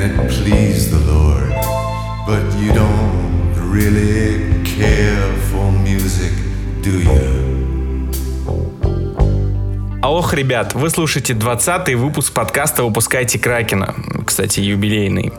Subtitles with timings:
[0.00, 1.52] and it pleased the Lord.
[2.26, 6.32] But you don't really care for music,
[6.82, 7.50] do you?
[10.02, 13.94] Алло, ребят, вы слушаете 20-й выпуск подкаста «Выпускайте Кракена».
[14.26, 15.32] Кстати, юбилейный.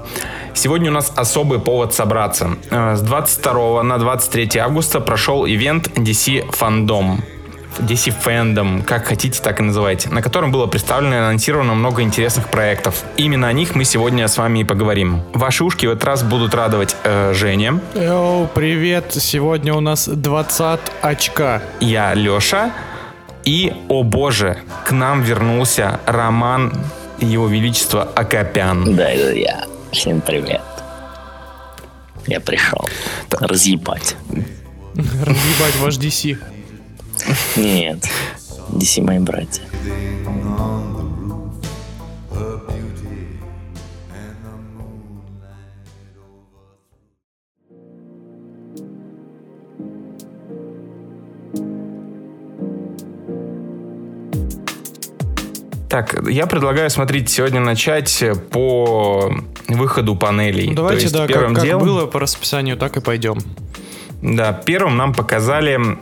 [0.54, 2.52] Сегодня у нас особый повод собраться.
[2.70, 7.22] Э, С 22 на 23 августа прошел ивент DC Fandom.
[7.80, 12.50] DC Fandom, как хотите, так и называйте, на котором было представлено и анонсировано много интересных
[12.50, 13.04] проектов.
[13.18, 15.22] Именно о них мы сегодня с вами и поговорим.
[15.34, 19.06] Ваши ушки в этот раз будут радовать э, Женя, Йоу, привет!
[19.12, 21.62] Сегодня у нас 20 очка.
[21.80, 22.72] я Леша,
[23.46, 26.74] и, о боже, к нам вернулся Роман
[27.20, 28.96] Его Величества Акопян.
[28.96, 29.66] Да, это я.
[29.92, 30.62] Всем привет.
[32.28, 32.88] Я пришел.
[33.32, 34.16] Разъебать.
[34.94, 36.38] Разъебать ваш DC.
[37.56, 38.08] Нет.
[38.70, 39.64] DC мои братья.
[55.92, 59.30] Так, я предлагаю, смотрите, сегодня начать по
[59.68, 60.70] выходу панелей.
[60.70, 63.40] Ну, давайте, да, как, первым как делом, было по расписанию, так и пойдем.
[64.22, 65.98] Да, первым нам показали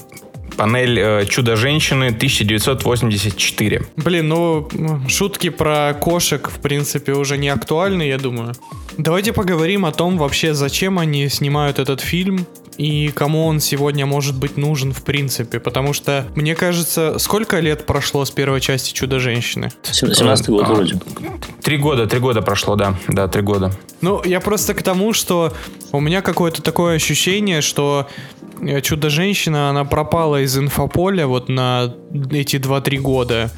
[0.60, 3.82] панель э, «Чудо-женщины» 1984.
[3.96, 4.68] Блин, ну,
[5.08, 8.52] шутки про кошек, в принципе, уже не актуальны, я думаю.
[8.98, 12.46] Давайте поговорим о том вообще, зачем они снимают этот фильм
[12.80, 15.60] и кому он сегодня может быть нужен в принципе.
[15.60, 19.70] Потому что, мне кажется, сколько лет прошло с первой части «Чудо-женщины»?
[19.84, 21.00] 17 год А, вроде.
[21.62, 22.96] Три года, три года прошло, да.
[23.10, 23.72] Да, три года.
[24.00, 25.54] Ну, я просто к тому, что
[25.92, 28.08] у меня какое-то такое ощущение, что
[28.82, 31.94] Чудо-женщина, она пропала из инфополя вот на
[32.32, 33.52] эти 2-3 года.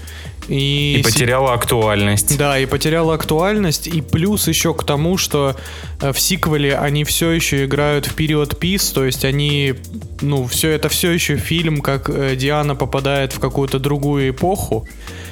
[0.51, 2.37] И, И потеряла актуальность.
[2.37, 3.87] Да, и потеряла актуальность.
[3.87, 5.55] И плюс еще к тому, что
[6.01, 9.75] э, в сиквеле они все еще играют в период пис, то есть они,
[10.19, 14.85] ну, все это все еще фильм, как э, Диана попадает в какую-то другую эпоху.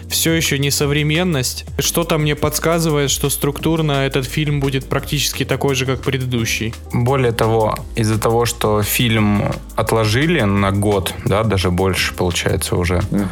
[0.08, 1.66] Все еще несовременность.
[1.78, 6.74] Что-то мне подсказывает, что структурно этот фильм будет практически такой же, как предыдущий.
[6.94, 13.26] Более того, из-за того, что фильм отложили на год, да, даже больше получается уже, э,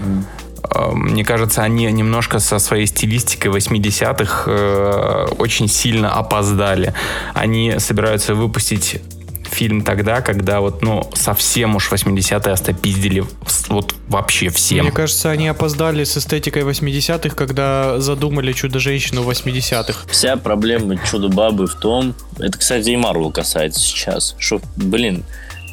[0.94, 6.94] мне кажется, они немножко со своей стилистикой 80-х э, очень сильно опоздали.
[7.34, 9.02] Они собираются выпустить
[9.48, 13.24] фильм тогда, когда вот, ну, совсем уж 80-е остопиздили
[13.70, 14.86] вот вообще всем.
[14.86, 20.08] Мне кажется, они опоздали с эстетикой 80-х, когда задумали Чудо-женщину 80-х.
[20.10, 25.24] Вся проблема Чудо-бабы в том, это, кстати, и Марвел касается сейчас, что, блин,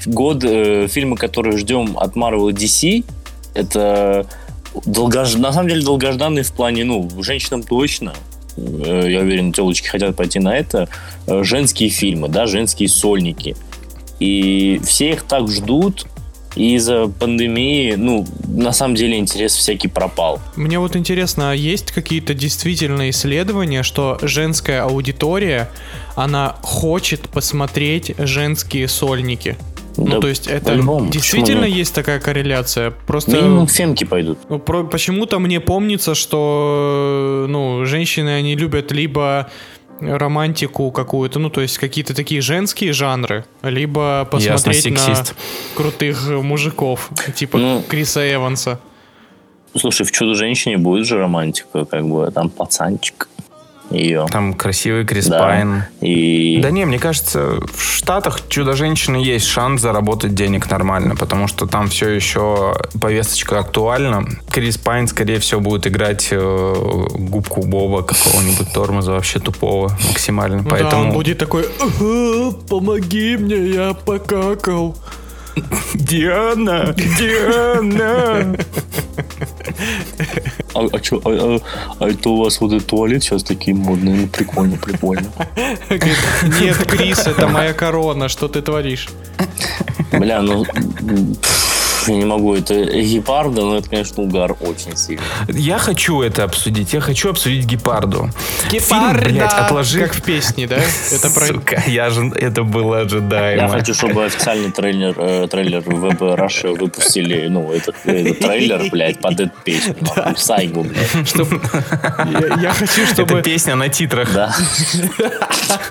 [0.06, 3.04] год э, фильмы, которые ждем от Marvel и DC,
[3.54, 4.26] это
[4.84, 5.34] долгож...
[5.34, 8.14] на самом деле долгожданные в плане, ну, женщинам точно,
[8.56, 10.88] э, я уверен, телочки хотят пойти на это,
[11.26, 13.56] э, женские фильмы, да, женские сольники.
[14.20, 16.06] И все их так ждут,
[16.56, 20.40] и из-за пандемии, ну, на самом деле интерес всякий пропал.
[20.56, 25.68] Мне вот интересно, а есть какие-то действительно исследования, что женская аудитория,
[26.14, 29.56] она хочет посмотреть женские сольники?
[29.96, 30.74] Ну, Да то есть это
[31.10, 32.90] действительно есть такая корреляция?
[33.06, 34.38] Просто Минимум фемки пойдут.
[34.48, 39.48] ну, про- почему-то мне помнится, что ну, женщины, они любят либо
[40.00, 45.34] романтику какую-то, ну, то есть какие-то такие женские жанры, либо посмотреть на сексист.
[45.76, 48.80] крутых мужиков, типа Ну, Криса Эванса.
[49.76, 53.28] Слушай, в «Чудо-женщине» будет же романтика, как бы, там пацанчик
[53.90, 54.26] ее.
[54.30, 55.38] Там красивый Крис Да.
[55.38, 55.84] Пайн.
[56.00, 61.66] И Да не, мне кажется, в Штатах Чудо-женщины есть шанс заработать денег нормально, потому что
[61.66, 64.24] там все еще повесточка актуальна.
[64.50, 66.74] Крис Пайн, скорее всего, будет играть э,
[67.14, 70.64] губку Боба какого-нибудь тормоза вообще тупого максимально.
[70.64, 74.96] Поэтому Да, он будет такой, «Ага, помоги мне, я покакал.
[75.94, 78.56] Диана, Диана.
[80.74, 84.14] А, а чё, а, а- а это у вас вот этот туалет сейчас такие модные?
[84.14, 85.28] Ну, прикольно, прикольно.
[86.60, 89.08] Нет, Крис, это моя корона, что ты творишь?
[90.12, 90.64] Бля, ну,
[92.08, 95.22] я не могу, это гепарда, но это, конечно, угар очень сильный.
[95.48, 96.92] Я хочу это обсудить.
[96.92, 98.30] Я хочу обсудить Гепарду.
[98.70, 99.28] Фильм, Гепарда!
[99.28, 100.00] блядь, отложи.
[100.00, 100.76] Как в песне, да?
[101.12, 101.46] Это про...
[101.46, 103.62] Сука, я же, это было ожидаемо.
[103.62, 109.20] Я хочу, чтобы официальный трейлер, э, трейлер ВБ Russia выпустили, ну, этот, этот трейлер, блядь,
[109.20, 109.94] под эту песню.
[110.16, 111.28] нахуй, Сайгу, блядь.
[111.28, 111.48] чтоб-
[112.30, 113.42] Я, я хочу, Это чтобы...
[113.42, 114.32] песня на титрах.
[114.32, 114.54] Да.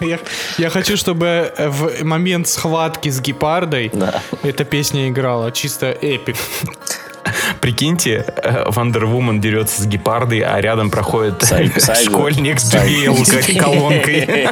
[0.02, 0.20] Я,
[0.58, 4.22] я хочу, чтобы в момент схватки с гепардой Да.
[4.44, 5.52] эта песня играла.
[5.52, 6.36] Чисто эпик.
[7.62, 11.42] Прикиньте, э, Вандервумен дерется с гепардой, а рядом проходит
[12.04, 12.74] школьник с.
[12.74, 14.48] JBL колонкой.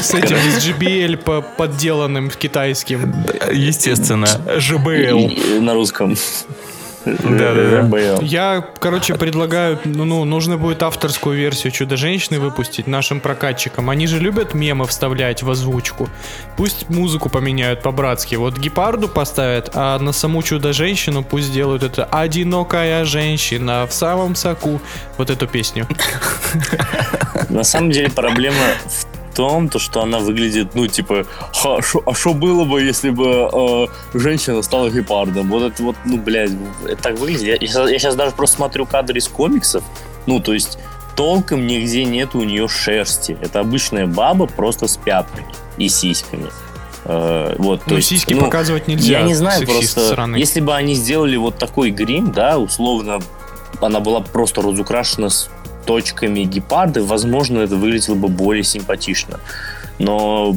[0.00, 3.14] С этим с JBL по- подделанным китайским.
[3.52, 4.28] Естественно,
[4.58, 6.16] и На русском.
[7.04, 7.80] Да-да-да.
[7.82, 8.22] РБЛ.
[8.22, 13.90] Я, короче, предлагаю, ну, ну, нужно будет авторскую версию Чудо-женщины выпустить нашим прокатчикам.
[13.90, 16.08] Они же любят мемы вставлять в озвучку.
[16.56, 18.34] Пусть музыку поменяют по-братски.
[18.34, 24.80] Вот гепарду поставят, а на саму Чудо-женщину пусть сделают это «Одинокая женщина в самом соку».
[25.16, 25.86] Вот эту песню.
[27.48, 28.56] На самом деле проблема
[28.86, 33.10] в том, то, что она выглядит, ну, типа, «Ха, шо- а что было бы, если
[33.10, 35.48] бы э, женщина стала гепардом?
[35.48, 36.52] Вот это вот, ну, блядь,
[36.86, 37.62] это так выглядит.
[37.62, 37.68] Я,
[37.98, 39.82] сейчас даже просто смотрю кадры из комиксов,
[40.26, 40.78] ну, то есть
[41.16, 43.36] толком нигде нет у нее шерсти.
[43.40, 46.46] Это обычная баба просто с пятками и сиськами.
[47.04, 49.20] Э, вот, то Ну, есть, сиськи ну, показывать нельзя.
[49.20, 50.38] Я не знаю, просто сраный.
[50.38, 53.20] если бы они сделали вот такой грим, да, условно,
[53.80, 55.48] она была просто разукрашена с
[55.86, 59.40] точками гепарды, возможно, это выглядело бы более симпатично.
[59.98, 60.56] Но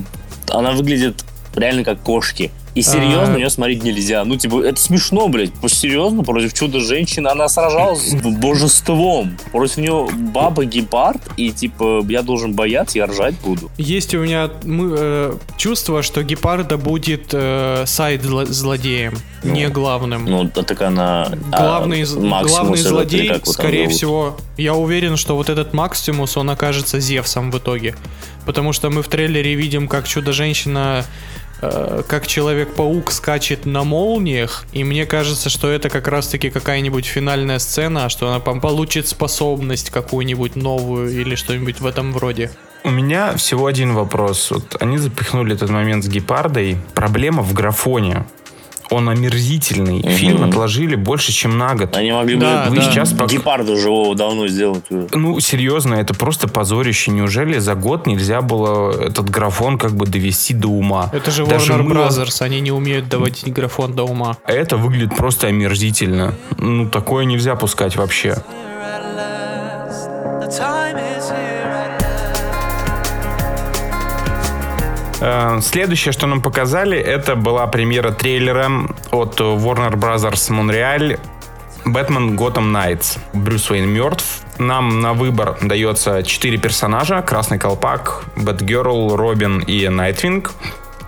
[0.49, 1.23] она выглядит
[1.55, 2.51] реально как кошки.
[2.75, 3.27] И серьезно А.
[3.29, 4.23] на нее смотреть нельзя.
[4.25, 5.51] Ну, типа, это смешно, блядь.
[5.67, 9.37] Серьезно, против чудо-женщины она сражалась с божеством.
[9.51, 13.69] Против нее баба-гепард, и, типа, я должен бояться, я ржать буду.
[13.77, 20.25] Есть у меня мы, э, чувство, что гепарда будет э, сайд-злодеем, Ну, не главным.
[20.25, 21.29] Ну, а так она...
[21.51, 23.97] а, главный, Максимус главный злодей, как скорее зовут?
[23.97, 27.95] всего, я уверен, что вот этот Максимус, он окажется Зевсом в итоге.
[28.45, 31.05] Потому что мы в трейлере видим, как Чудо-женщина,
[32.07, 38.09] как Человек-паук скачет на молниях, и мне кажется, что это как раз-таки какая-нибудь финальная сцена,
[38.09, 42.51] что она получит способность какую-нибудь новую или что-нибудь в этом вроде.
[42.85, 44.51] У меня всего один вопрос.
[44.51, 46.77] Вот они запихнули этот момент с гепардой.
[46.93, 48.25] Проблема в графоне.
[48.89, 49.99] Он омерзительный.
[49.99, 50.09] Мгм.
[50.09, 51.95] Фильм отложили больше, чем на год.
[51.95, 52.81] Они могли Да, бы да.
[52.81, 54.83] Сейчас пок- гепарда живого давно сделать.
[54.89, 57.11] Ну, серьезно, это просто позорище.
[57.11, 61.09] Неужели за год нельзя было этот графон как бы довести до ума?
[61.13, 64.37] Это же Даже Warner Brothers, они не умеют доводить графон до ума.
[64.45, 66.33] А Это выглядит просто омерзительно.
[66.57, 68.37] Ну, такое нельзя пускать вообще.
[70.53, 71.42] time is here
[75.61, 78.69] Следующее, что нам показали, это была премьера трейлера
[79.11, 81.19] от Warner Brothers Montreal
[81.85, 83.19] Бэтмен Gotham Knights.
[83.33, 84.41] Брюс Уэйн мертв.
[84.57, 87.21] Нам на выбор дается четыре персонажа.
[87.21, 90.53] Красный Колпак, Бэтгерл, Робин и Найтвинг.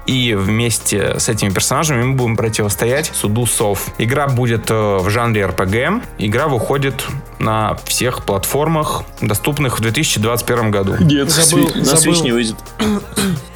[0.05, 3.87] И вместе с этими персонажами мы будем противостоять суду сов.
[3.97, 6.03] Игра будет э, в жанре RPG.
[6.19, 7.05] Игра выходит
[7.39, 10.95] на всех платформах, доступных в 2021 году.
[10.99, 12.13] Нет, Забыл- на забыл.
[12.13, 12.55] Switch не выйдет.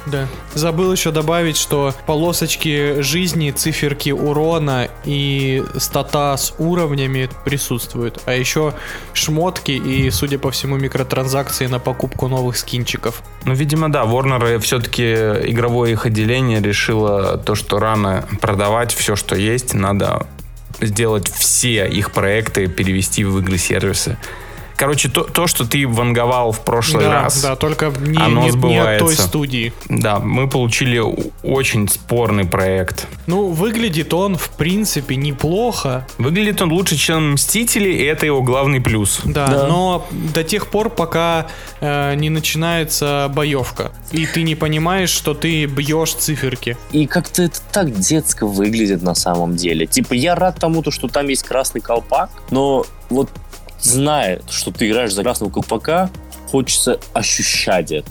[0.06, 0.26] Да.
[0.54, 8.20] Забыл еще добавить, что полосочки жизни, циферки урона и стата с уровнями присутствуют.
[8.26, 8.74] А еще
[9.12, 13.22] шмотки и, судя по всему, микротранзакции на покупку новых скинчиков.
[13.44, 19.36] Ну, видимо, да, Warner все-таки игровое их отделение решило то, что рано продавать все, что
[19.36, 20.26] есть, надо
[20.80, 24.16] сделать все их проекты, перевести в игры-сервисы.
[24.80, 28.68] Короче, то, то, что ты ванговал в прошлый да, раз, да, только не, оно не-
[28.68, 29.74] не от той студии.
[29.90, 30.98] да, мы получили
[31.42, 33.06] очень спорный проект.
[33.26, 36.06] Ну, выглядит он, в принципе, неплохо.
[36.16, 39.20] Выглядит он лучше, чем Мстители, и это его главный плюс.
[39.24, 39.66] Да, Да.
[39.66, 41.48] но до тех пор, пока
[41.82, 43.92] э, не начинается боевка.
[44.12, 46.78] И ты не понимаешь, что ты бьешь циферки.
[46.90, 49.84] И как-то это так детско выглядит на самом деле.
[49.84, 53.28] Типа, я рад тому, то, что там есть красный колпак, но вот
[53.82, 56.10] зная, что ты играешь за красного колпака,
[56.50, 58.10] хочется ощущать это.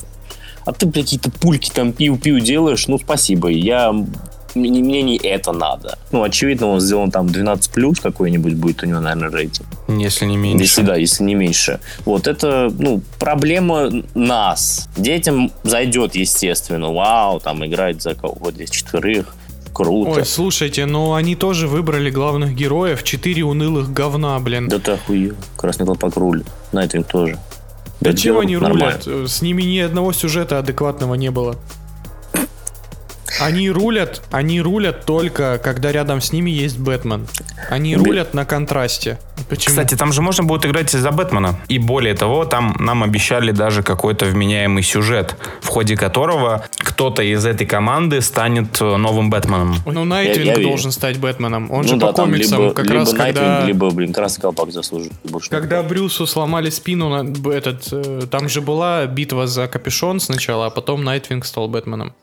[0.66, 3.94] А ты, блядь, какие-то пульки там пиу-пиу делаешь, ну, спасибо, я...
[4.56, 6.00] Мне, мне не это надо.
[6.12, 9.68] Ну, очевидно, он сделан там 12 плюс какой-нибудь будет у него, наверное, рейтинг.
[9.88, 10.64] Если не меньше.
[10.64, 11.80] Если да, если не меньше.
[12.04, 14.90] Вот это, ну, проблема нас.
[14.98, 16.92] Детям зайдет, естественно.
[16.92, 19.36] Вау, там играть за кого-то здесь четверых.
[19.74, 20.12] Круто.
[20.12, 23.04] Ой, слушайте, ну они тоже выбрали главных героев.
[23.04, 24.68] Четыре унылых говна, блин.
[24.68, 25.36] Да ты охуел.
[25.56, 26.48] Красный колпак рулит.
[26.72, 27.38] Найтвинг тоже.
[28.02, 29.00] Да чего они нормально.
[29.06, 29.30] рулят?
[29.30, 31.58] С ними ни одного сюжета адекватного не было.
[33.40, 37.28] Они рулят, они рулят только, когда рядом с ними есть Бэтмен.
[37.70, 39.20] Они рулят на контрасте.
[39.50, 39.72] Почему?
[39.74, 41.60] Кстати, там же можно будет играть за Бэтмена.
[41.70, 47.46] И более того, там нам обещали даже какой-то вменяемый сюжет, в ходе которого кто-то из
[47.46, 49.76] этой команды станет э, новым Бэтменом.
[49.86, 51.72] ну Найтвинг я должен стать Бэтменом.
[51.72, 53.66] Он Ну же да, по комиксам либо, как либо раз Найтвинг, когда...
[53.66, 55.14] либо, блин, красный колпак заслужит.
[55.24, 60.68] Больше Когда Брюсу сломали спину, на- этот, э, там же была битва за капюшон сначала,
[60.68, 62.14] а потом Найтвинг стал Бэтменом.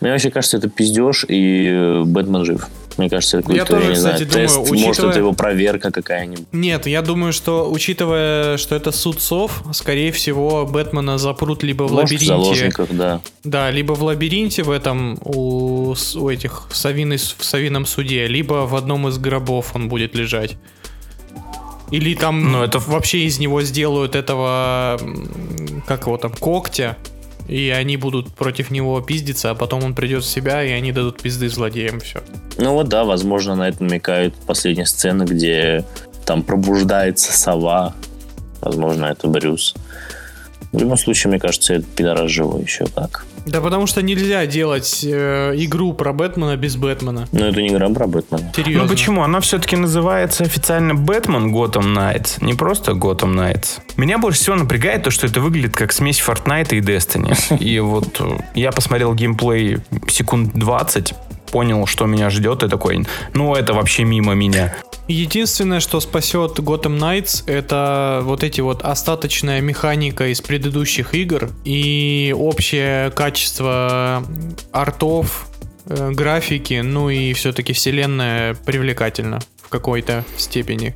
[0.00, 2.66] Мне вообще кажется, это пиздеж, и э, Бэтмен жив.
[2.98, 5.32] Мне кажется, это Я какой-то, тоже, не кстати, знаю, думаю, тест, может, учитывая- это его
[5.32, 6.46] проверка какая-нибудь.
[6.52, 11.92] Нет, я думаю, что, учитывая, что это суд сов, скорее всего, Бэтмена запрут либо в
[11.92, 12.26] Может, в лабиринте.
[12.26, 13.20] заложниках, да.
[13.44, 18.66] Да, либо в лабиринте в этом у, у этих в, Совиной- в Совином суде, либо
[18.66, 20.56] в одном из гробов он будет лежать.
[21.92, 24.98] Или там Ну, это- вообще из него сделают этого,
[25.86, 26.96] как его там, когтя,
[27.48, 31.20] и они будут против него пиздиться, а потом он придет в себя, и они дадут
[31.20, 32.22] пизды злодеям, все.
[32.58, 35.84] Ну вот да, возможно, на это намекают последние сцены, где
[36.24, 37.94] там пробуждается сова.
[38.60, 39.74] Возможно, это Брюс.
[40.72, 43.24] В любом случае, мне кажется, этот пидорас живой еще как.
[43.46, 47.26] Да потому что нельзя делать э, игру про Бэтмена без Бэтмена.
[47.32, 48.52] Но это не игра про Бэтмена.
[48.54, 48.82] Серьезно.
[48.82, 49.22] Ну почему?
[49.22, 53.80] Она все-таки называется официально Бэтмен Gotham Knights, не просто Gotham Knights.
[53.96, 57.58] Меня больше всего напрягает то, что это выглядит как смесь Fortnite и Destiny.
[57.58, 61.14] И вот э, я посмотрел геймплей секунд 20,
[61.48, 64.74] понял, что меня ждет, и такой, ну это вообще мимо меня.
[65.08, 72.34] Единственное, что спасет Gotham Knights, это вот эти вот остаточная механика из предыдущих игр и
[72.36, 74.22] общее качество
[74.70, 75.48] артов,
[75.86, 80.94] э, графики, ну и все-таки вселенная привлекательна в какой-то степени.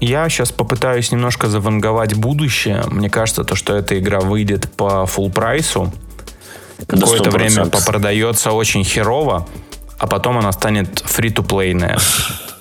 [0.00, 2.84] Я сейчас попытаюсь немножко заванговать будущее.
[2.90, 5.92] Мне кажется, то, что эта игра выйдет по full прайсу,
[6.86, 7.70] какое-то время 100%.
[7.70, 9.46] попродается очень херово,
[9.98, 11.98] а потом она станет фри-то-плейная.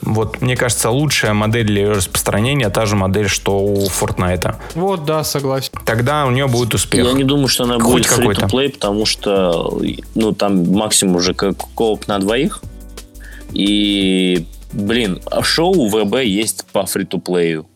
[0.01, 4.55] Вот, мне кажется, лучшая модель для ее распространения та же модель, что у Fortnite.
[4.75, 5.71] Вот, да, согласен.
[5.85, 7.05] Тогда у нее будет успех.
[7.05, 8.45] Я не думаю, что она Хоть будет какой-то.
[8.45, 9.81] free-to-play, потому что
[10.15, 12.61] ну, там максимум уже как кооп на двоих.
[13.51, 17.67] И, блин, а шоу ВБ есть по фри-то-плею.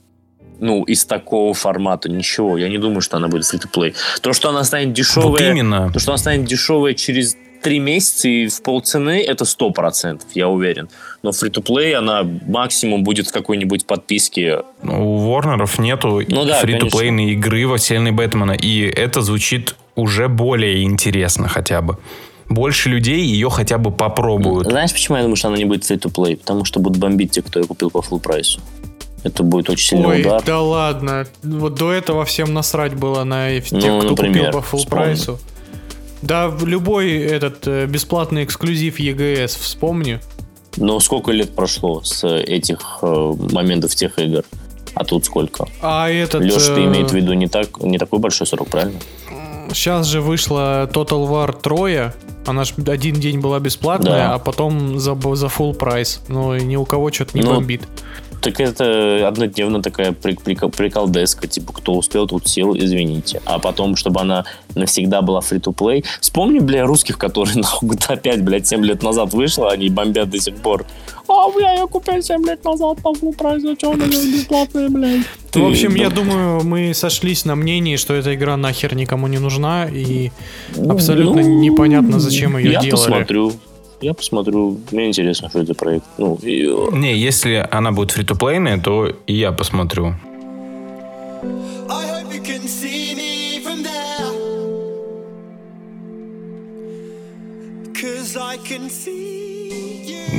[0.62, 2.56] Ну, из такого формата ничего.
[2.58, 3.96] Я не думаю, что она будет фри-то-плей.
[4.22, 5.30] То, что она станет дешевая...
[5.30, 5.92] Вот именно.
[5.92, 10.48] То, что она станет дешевая через три месяца и в полцены, это сто процентов, я
[10.50, 10.90] уверен.
[11.24, 14.60] Но фри-то-плей, она максимум будет в какой-нибудь подписке.
[14.84, 20.84] У Ворнеров нету Ну да, фри-то-плейной игры во вселенной Бэтмена, и это звучит уже более
[20.84, 21.98] интересно хотя бы.
[22.50, 24.68] Больше людей ее хотя бы попробуют.
[24.68, 26.38] Знаешь, почему я думаю, что она не будет free-to-play?
[26.38, 28.60] Потому что будут бомбить те, кто ее купил по full прайсу.
[29.24, 30.44] Это будет очень сильный Ой, удар.
[30.44, 31.28] да ладно.
[31.44, 34.86] Вот до этого всем насрать было на тех, Ну, кто например, купил по вспомни.
[34.90, 35.40] прайсу.
[36.22, 40.20] Да, любой этот э, бесплатный эксклюзив EGS вспомни.
[40.78, 44.44] Но сколько лет прошло с этих э, моментов тех игр?
[44.94, 45.68] А тут сколько?
[45.82, 46.42] А этот...
[46.44, 49.00] Леш, ты э, имеет в виду не, так, не такой большой срок, правильно?
[49.74, 52.12] Сейчас же вышла Total War 3.
[52.46, 54.34] Она ж один день была бесплатная, Да.
[54.36, 56.22] а потом за, за full прайс.
[56.28, 57.84] Ну, и ни у кого что-то не Ну, бомбит.
[58.42, 63.40] Так это однодневно такая прик- прикол- приколдеска, типа, кто успел, тут сел, извините.
[63.46, 66.04] А потом, чтобы она навсегда была free-to-play.
[66.22, 70.40] Вспомни, бля, русских, которые нахуй GTA 5, блядь, 7 лет назад вышла, они бомбят до
[70.40, 70.86] сих пор.
[71.28, 75.22] А, бля, я купил 7 лет назад по full прайсу, что она бесплатная, блядь?
[75.54, 79.38] В общем, Ты- я думаю, мы сошлись на мнении, что эта игра нахер никому не
[79.38, 80.32] нужна, и
[80.90, 82.90] абсолютно Ну, непонятно, зачем ее я делали.
[82.92, 83.54] посмотрю.
[84.02, 84.80] Я посмотрю.
[84.92, 86.06] Мне интересно, что это проект.
[86.18, 90.16] Ну, и, э, Не, если она будет фри-то-плейная, то и я посмотрю.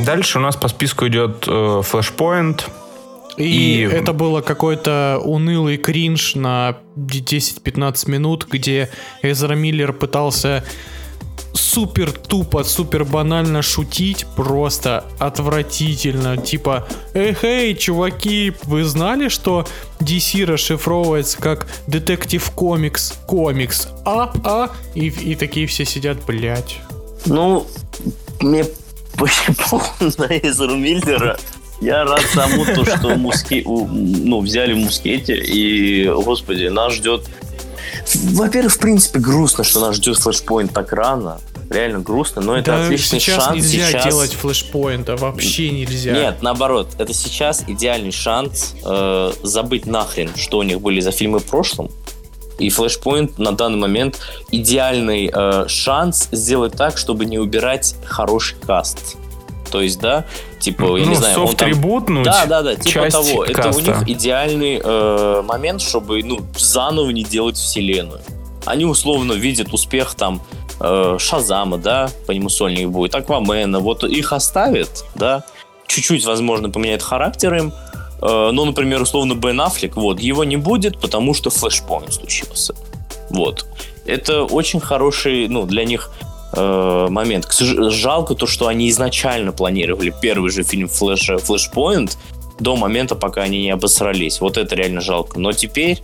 [0.04, 2.62] Дальше у нас по списку идет э, Flashpoint.
[3.36, 8.90] И, И- это было какой-то унылый кринж на 10-15 минут, где
[9.22, 10.64] Эзра Миллер пытался
[11.72, 16.36] супер тупо, супер банально шутить, просто отвратительно.
[16.36, 19.66] Типа, эх, эй, чуваки, вы знали, что
[20.00, 26.78] DC расшифровывается как Детектив Комикс, комикс, а, а, и, и такие все сидят, блять.
[27.24, 27.66] Ну,
[28.40, 28.66] мне
[29.18, 31.38] очень плохо на Эзеру Миллера.
[31.80, 37.24] Я рад тому, то, что муски, ну, взяли мускете, и, господи, нас ждет...
[38.14, 41.40] Во-первых, в принципе, грустно, что нас ждет флешпоинт так рано.
[41.72, 44.04] Реально грустно, но это да отличный сейчас шанс нельзя сейчас...
[44.04, 46.12] делать флешпоинта, вообще нельзя.
[46.12, 51.38] Нет, наоборот, это сейчас идеальный шанс э, забыть нахрен, что у них были за фильмы
[51.38, 51.90] в прошлом.
[52.58, 59.16] И Flashpoint на данный момент идеальный э, шанс сделать так, чтобы не убирать хороший каст.
[59.70, 60.26] То есть, да,
[60.60, 61.70] типа, я ну, не знаю, он там...
[61.70, 63.44] софт-ребутнуть Да, да, да, типа того.
[63.44, 63.82] Это у каста.
[63.82, 68.20] них идеальный э, момент, чтобы ну, заново не делать вселенную.
[68.66, 70.42] Они условно видят успех там
[70.82, 75.44] э, Шазама, да, по нему сольник будет, Аквамена, вот их оставят, да,
[75.86, 77.72] чуть-чуть, возможно, поменяет характер им,
[78.22, 82.74] Э, ну, например, условно Бен Аффлек, вот, его не будет, потому что флешпоинт случился.
[83.30, 83.66] Вот.
[84.06, 86.10] Это очень хороший, ну, для них
[86.54, 87.52] э, момент.
[87.52, 92.16] Жалко то, что они изначально планировали первый же фильм Флэша, Флэшпоинт
[92.60, 94.40] до момента, пока они не обосрались.
[94.40, 95.40] Вот это реально жалко.
[95.40, 96.00] Но теперь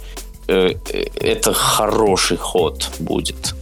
[0.49, 3.55] э, э, это хороший ход будет.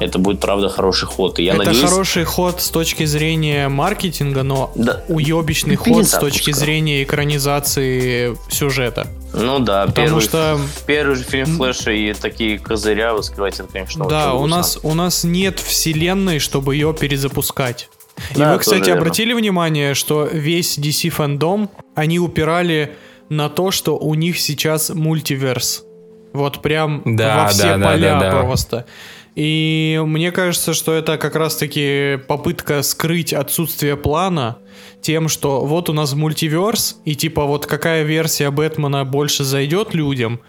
[0.00, 1.38] Это будет, правда, хороший ход.
[1.38, 1.88] И я это надеюсь...
[1.88, 5.04] хороший ход с точки зрения маркетинга, но Да.
[5.08, 9.06] уебищный Ну, ход с точки зрения экранизации сюжета.
[9.32, 14.06] Ну да, Потому первый, что- первый же фильм Флэша и такие козыря вскрывать, это, конечно,
[14.08, 17.88] да, у нас, у нас нет вселенной, чтобы ее перезапускать.
[18.34, 19.02] И Да, вы, кстати, верно.
[19.02, 22.96] обратили внимание, что весь DC фандом, они упирали
[23.28, 25.84] на то, что у них сейчас мультиверс.
[26.32, 28.40] Вот прям Да, во все да, да, поля да, да.
[28.42, 28.86] просто.
[29.34, 34.58] И мне кажется, что это как раз-таки попытка скрыть отсутствие плана
[35.00, 40.40] тем, что вот у нас мультиверс, и типа вот какая версия Бэтмена больше зайдет людям,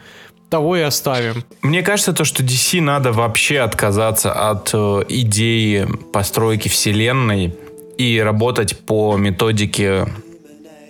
[0.49, 1.45] того и оставим.
[1.61, 7.55] Мне кажется, то, что DC надо вообще отказаться от э, идеи постройки вселенной
[7.97, 10.07] и работать по методике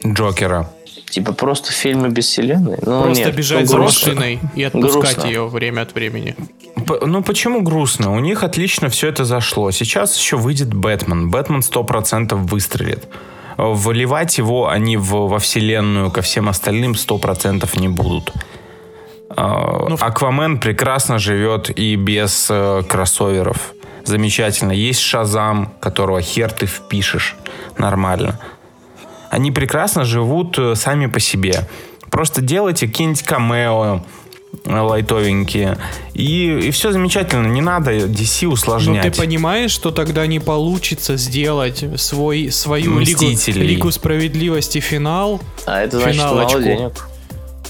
[0.06, 0.72] Джокера.
[1.12, 2.78] Типа просто фильмы без вселенной?
[2.82, 4.14] Ну, Просто нет, бежать за грустно.
[4.14, 5.28] машиной и отпускать Грустно.
[5.28, 6.36] ее время от времени.
[6.88, 8.16] П- Ну почему грустно?
[8.16, 9.72] У них отлично все это зашло.
[9.72, 11.30] Сейчас еще выйдет Бэтмен.
[11.30, 13.08] Бэтмен 100% выстрелит.
[13.58, 18.32] Выливать его они в- во вселенную ко всем остальным 100% не будут.
[19.30, 23.74] А, Ну, Аквамен прекрасно живет и без э, кроссоверов.
[24.06, 24.72] Замечательно.
[24.72, 27.36] Есть Шазам, которого хер ты впишешь
[27.78, 28.40] нормально.
[29.32, 31.68] Они прекрасно живут э, сами по себе.
[32.10, 34.04] Просто делайте какие-нибудь камео
[34.66, 35.78] э, лайтовенькие.
[36.14, 37.48] И, и все замечательно.
[37.48, 39.18] Не надо DC Но Ну, ты усложнять.
[39.18, 46.16] понимаешь, что тогда не получится сделать свой, свою лигу, лигу справедливости финал А это значит
[46.22, 46.60] Финалочку.
[46.60, 47.08] мало денег.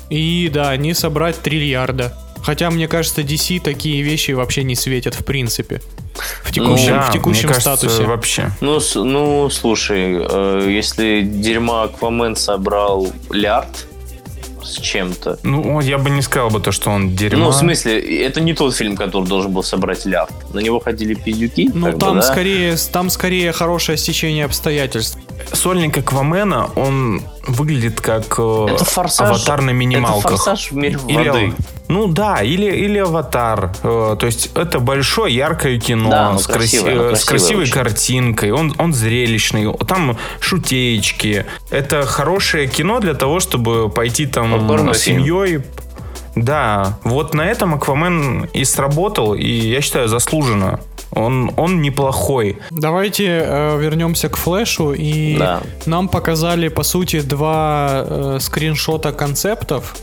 [0.09, 2.17] и, да, не собрать триллиарда.
[2.43, 5.81] Хотя, мне кажется, DC такие вещи вообще не светят в принципе.
[6.43, 8.03] В текущем, Да, в текущем мне кажется, статусе.
[8.03, 8.51] вообще.
[8.61, 13.87] Ну, с- ну слушай, э, если дерьма Аквамен собрал лярд
[14.63, 15.39] с чем-то.
[15.43, 17.45] Ну, я бы не сказал бы то, что он дерьмо.
[17.45, 20.31] Ну, в смысле, это не тот фильм, который должен был собрать лярд.
[20.53, 21.69] На него ходили пиздюки.
[21.73, 22.21] Ну, как бы, там, да?
[22.21, 25.17] скорее, там скорее хорошее стечение обстоятельств.
[25.53, 29.29] Сольник Аквамена, он выглядит как э, Это форсаж.
[29.29, 30.25] аватар на минималках.
[30.25, 31.53] Это форсаж в мире Или, воды.
[31.91, 33.71] Ну да, или, или аватар.
[33.83, 37.25] Э, то есть это большое яркое кино Да, ну, с, красивое, краси- ну, э, с
[37.25, 37.73] красивой очень.
[37.73, 38.51] картинкой.
[38.51, 39.71] Он, он зрелищный.
[39.87, 41.45] Там шутеечки.
[41.69, 45.61] Это хорошее кино для того, чтобы пойти там Попкорновый с семьей.
[46.35, 50.79] Да, вот на этом Аквамен и сработал, и я считаю, заслуженно.
[51.11, 52.57] Он, он неплохой.
[52.69, 55.61] Давайте э, вернемся к флешу и Да.
[55.85, 59.93] нам показали по сути два э, скриншота концептов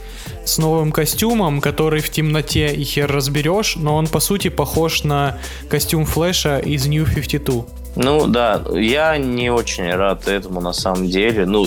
[0.49, 5.39] с новым костюмом, который в темноте и хер разберешь, но он по сути похож на
[5.69, 7.65] костюм флеша из New 52.
[7.97, 11.47] Ну да, я не очень рад этому на самом деле.
[11.47, 11.67] Ну,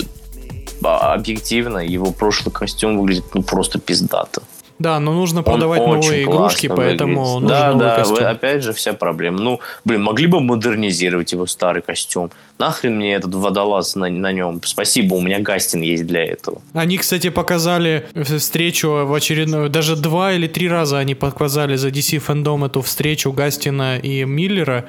[0.82, 4.42] а- объективно, его прошлый костюм выглядит ну просто пиздато.
[4.78, 7.40] Да, но нужно Он продавать новые игрушки, поэтому выглядит.
[7.42, 8.16] нужен да, новый да, костюм.
[8.16, 9.40] вы- опять же вся проблема.
[9.40, 12.30] Ну, блин, могли бы модернизировать его старый костюм.
[12.58, 14.60] Нахрен мне этот водолаз на, на нем?
[14.64, 16.60] Спасибо, у меня Гастин есть для этого.
[16.74, 22.18] Они, кстати, показали встречу в очередную, даже два или три раза они показали за DC
[22.18, 24.86] фандом эту встречу Гастина и Миллера.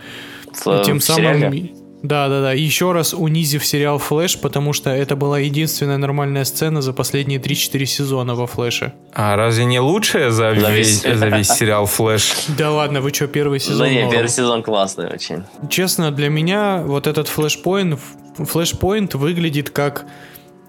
[0.66, 1.74] В, тем в самым, сериале.
[2.04, 6.82] Да, да, да, еще раз унизив сериал Флэш, потому что это была единственная нормальная сцена
[6.82, 8.94] за последние 3-4 сезона во Флэше.
[9.14, 12.34] А разве не лучшее за, За весь, весь- за весь сериал Флэш?
[12.58, 13.88] Да ладно, вы что, первый сезон?
[13.88, 14.12] Да не, норм.
[14.12, 15.44] первый сезон классный очень.
[15.70, 18.00] Честно, для меня вот этот флешпоинт,
[18.38, 20.06] флешпоинт выглядит как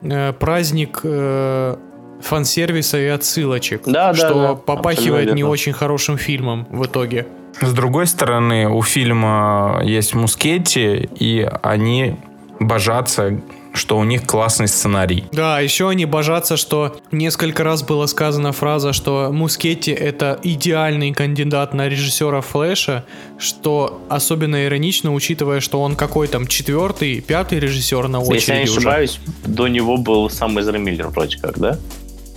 [0.03, 1.77] э, праздник э,
[2.23, 5.51] фан-сервиса и отсылочек, Да, да, что да, попахивает абсолютно не верно.
[5.53, 7.27] очень хорошим фильмом в итоге.
[7.61, 12.17] С другой стороны, у фильма есть Мускетти, и они
[12.61, 13.41] божатся,
[13.73, 15.25] что у них классный сценарий.
[15.33, 21.75] Да, еще они божатся, что несколько раз была сказана фраза, что Мускетти это идеальный кандидат
[21.75, 23.05] на режиссера Флэша,
[23.39, 28.59] что особенно иронично, учитывая, что он какой там четвертый, пятый режиссер на очереди Если я
[28.59, 28.79] не уже.
[28.79, 31.79] ошибаюсь, до него был сам Эзра Миллер вроде как, да?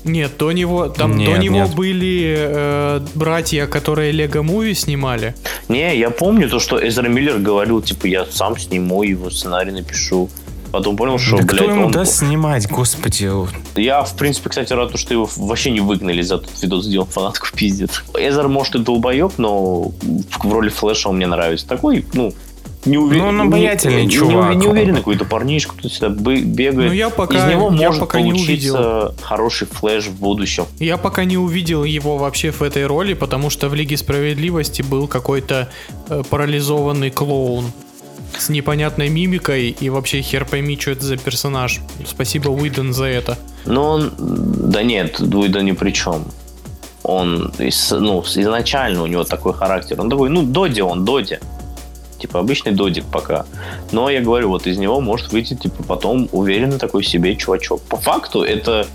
[0.08, 1.76] Нет, до него там Нет, до него нет.
[1.76, 5.36] были э, братья, которые Лего Муви снимали.
[5.68, 10.30] Не, я помню то, что Эзра Миллер говорил, типа, я сам сниму его сценарий напишу.
[10.72, 11.92] Потом понял, что, да блядь, кто ему он...
[11.92, 13.30] даст снимать, господи.
[13.76, 17.08] Я, в принципе, кстати, рад, что его вообще не выгнали за тот видос, где он
[17.08, 18.04] фанатку пиздит.
[18.18, 21.68] Эзра, может, и долбоеб, но в роли Флэша он мне нравится.
[21.68, 22.34] Такой, ну,
[22.86, 23.24] не уверен.
[23.24, 24.56] Ну, он обаятельный не, чувак.
[24.56, 26.90] Не, не уверенный какой-то парнишка, тут всегда бегает.
[26.90, 30.66] Ну, я пока- Из него я может пока не получиться хороший флэш в будущем.
[30.80, 35.08] Я пока не увидел его вообще в этой роли, потому что в Лиге Справедливости был
[35.08, 35.70] какой-то
[36.10, 37.72] э, парализованный клоун
[38.38, 41.80] с непонятной мимикой и вообще хер пойми, что это за персонаж.
[42.06, 43.38] Спасибо Уидон за это.
[43.66, 44.14] Но он...
[44.18, 46.26] Да нет, Дуида ни при чем.
[47.04, 50.00] Он ну, изначально у него такой характер.
[50.00, 51.40] Он такой, ну, Доди он, Доди.
[52.28, 53.46] Типа обычный додик пока.
[53.92, 57.82] Но я говорю, вот из него может выйти, типа, потом уверенный такой себе чувачок.
[57.84, 58.86] По факту это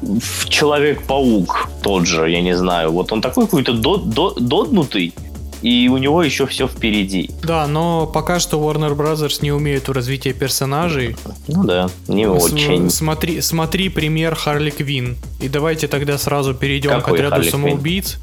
[0.48, 2.92] Человек-паук тот же, я не знаю.
[2.92, 5.14] Вот он такой какой-то дод- до- доднутый,
[5.62, 7.30] и у него еще все впереди.
[7.42, 11.16] Да, но пока что Warner Brothers не умеют в развитии персонажей.
[11.48, 12.90] Ну да, не С- очень.
[12.90, 15.16] Смотри, смотри пример Харли Квин.
[15.40, 18.18] И давайте тогда сразу перейдем Какой к отряду Харли самоубийц.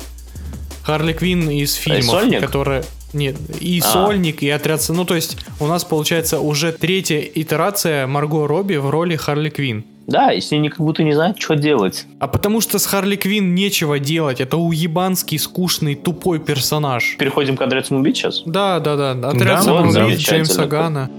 [0.83, 2.41] Харли Квин из фильмов, Сольник?
[2.41, 2.83] которая...
[3.13, 3.87] Нет, и А.
[3.87, 4.81] Сольник, и отряд...
[4.89, 9.83] Ну, то есть, у нас получается уже третья итерация Марго Робби в роли Харли Квин.
[10.07, 12.05] Да, и с ней как будто не знают, что делать.
[12.19, 14.41] А потому что с Харли Квин нечего делать.
[14.41, 17.15] Это уебанский, скучный, тупой персонаж.
[17.19, 18.41] Переходим к отряд самоубийц сейчас.
[18.45, 19.29] Да, да, да.
[19.29, 20.29] Отряд Да, самоубийц замечательно.
[20.29, 21.11] Джеймса Гана.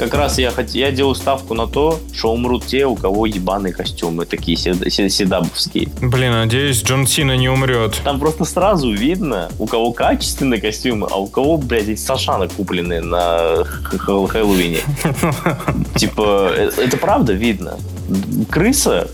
[0.00, 0.70] Как раз я, хот...
[0.70, 5.12] я делаю ставку на то, что умрут те, у кого ебаные костюмы, такие сед- сед-
[5.12, 5.90] седабовские.
[6.00, 8.00] Блин, надеюсь, Джон Сина не умрет.
[8.02, 13.02] Там просто сразу видно, у кого качественные костюмы, а у кого, блядь, эти Сашаны купленные
[13.02, 13.62] на
[13.98, 14.78] Хэллоуине.
[15.96, 17.76] Типа, э, это правда видно.
[18.48, 19.06] Крыса,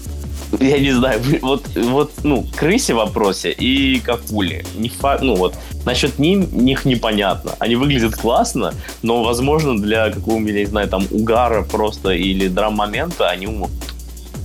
[0.61, 4.65] я не знаю, вот, вот, ну, крысе в вопросе и какуле.
[4.77, 7.53] Не фа- ну, вот, насчет ним, них непонятно.
[7.59, 13.29] Они выглядят классно, но, возможно, для какого-нибудь, я не знаю, там, угара просто или драм-момента
[13.29, 13.71] они умрут.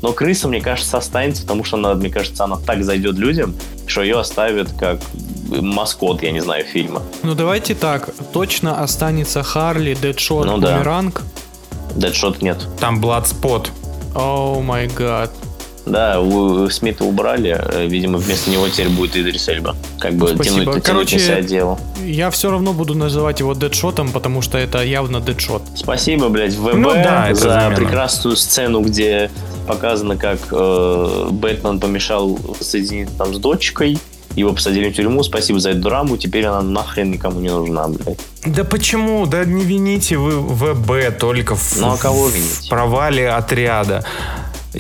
[0.02, 3.54] Но крыса, мне кажется, останется, потому что она, мне кажется, она так зайдет людям,
[3.86, 5.00] что ее оставят как
[5.50, 7.04] маскот, я не знаю, фильма.
[7.24, 10.74] Ну давайте так, точно останется Харли, Дэдшот, Ну да.
[10.74, 11.22] Бумеранг.
[11.96, 12.66] Дэдшот нет.
[12.80, 13.72] Там Бладспот.
[14.16, 15.32] О май гад.
[15.86, 19.76] Да, у Смита убрали, э, видимо, вместо него теперь будет Идрис Эльба.
[20.00, 20.44] Как бы Спасибо.
[20.44, 21.80] тянуть, тянуть Короче, на себя дело.
[22.06, 25.64] Я все равно буду называть его Дэдшотом, потому что это явно Дэдшот.
[25.76, 27.76] Спасибо, блядь, ВБ Ну да, за замена.
[27.76, 29.32] прекрасную сцену, где
[29.68, 33.98] показано, как э, Бэтмен помешал соединиться там с дочкой,
[34.36, 38.20] его посадили в тюрьму, спасибо за эту драму, теперь она нахрен никому не нужна, блядь.
[38.46, 39.26] Да почему?
[39.26, 42.70] Да не вините вы ВБ только в, Ну, а кого в винить?
[42.70, 44.06] провале отряда.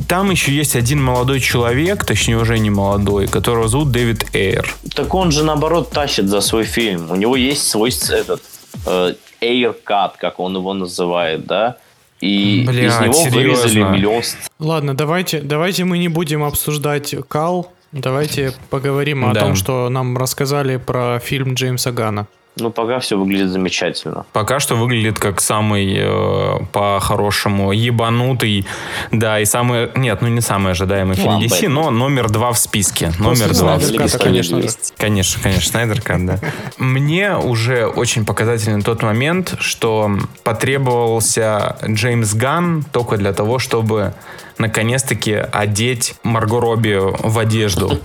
[0.07, 4.67] Там еще есть один молодой человек, точнее уже не молодой, которого зовут Дэвид Эйр.
[4.95, 7.11] Так он же, наоборот, тащит за свой фильм.
[7.11, 8.41] У него есть свой этот
[8.85, 11.77] э, Air Cut, как он его называет, да?
[12.21, 13.37] И Блядь, из него серьезно?
[13.39, 14.21] вырезали миллион
[14.59, 17.71] Ладно, давайте, давайте мы не будем обсуждать Кал.
[17.91, 19.41] Давайте поговорим о Да.
[19.41, 22.27] том, что нам рассказали про фильм Джеймса Гана.
[22.57, 24.25] Ну, пока все выглядит замечательно.
[24.33, 28.67] Пока что выглядит как самый э, по-хорошему ебанутый,
[29.11, 32.59] да, и самый, нет, ну не самый ожидаемый фильм Ладно, DC, но номер два в
[32.59, 33.13] списке.
[33.19, 34.19] Номер После два в списке.
[34.19, 34.67] Конечно же.
[34.97, 36.39] Конечно, конечно, Снайдер Кат, да.
[36.77, 40.11] Мне уже очень показателен тот момент, что
[40.43, 44.13] потребовался Джеймс Ган только для того, чтобы
[44.57, 47.99] наконец-таки одеть Марго Робби в одежду.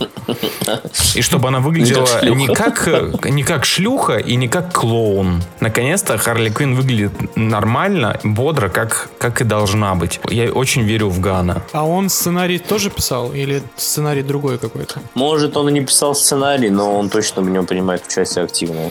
[1.15, 2.89] И чтобы она выглядела не как,
[3.25, 5.43] не как шлюха и не как клоун.
[5.61, 10.21] Наконец-то Харли Квинн выглядит нормально, бодро, как, как и должна быть.
[10.29, 11.63] Я очень верю в Гана.
[11.73, 13.33] А он сценарий тоже писал?
[13.33, 15.01] Или сценарий другой какой-то?
[15.15, 18.91] Может, он и не писал сценарий, но он точно в нем принимает участие активно.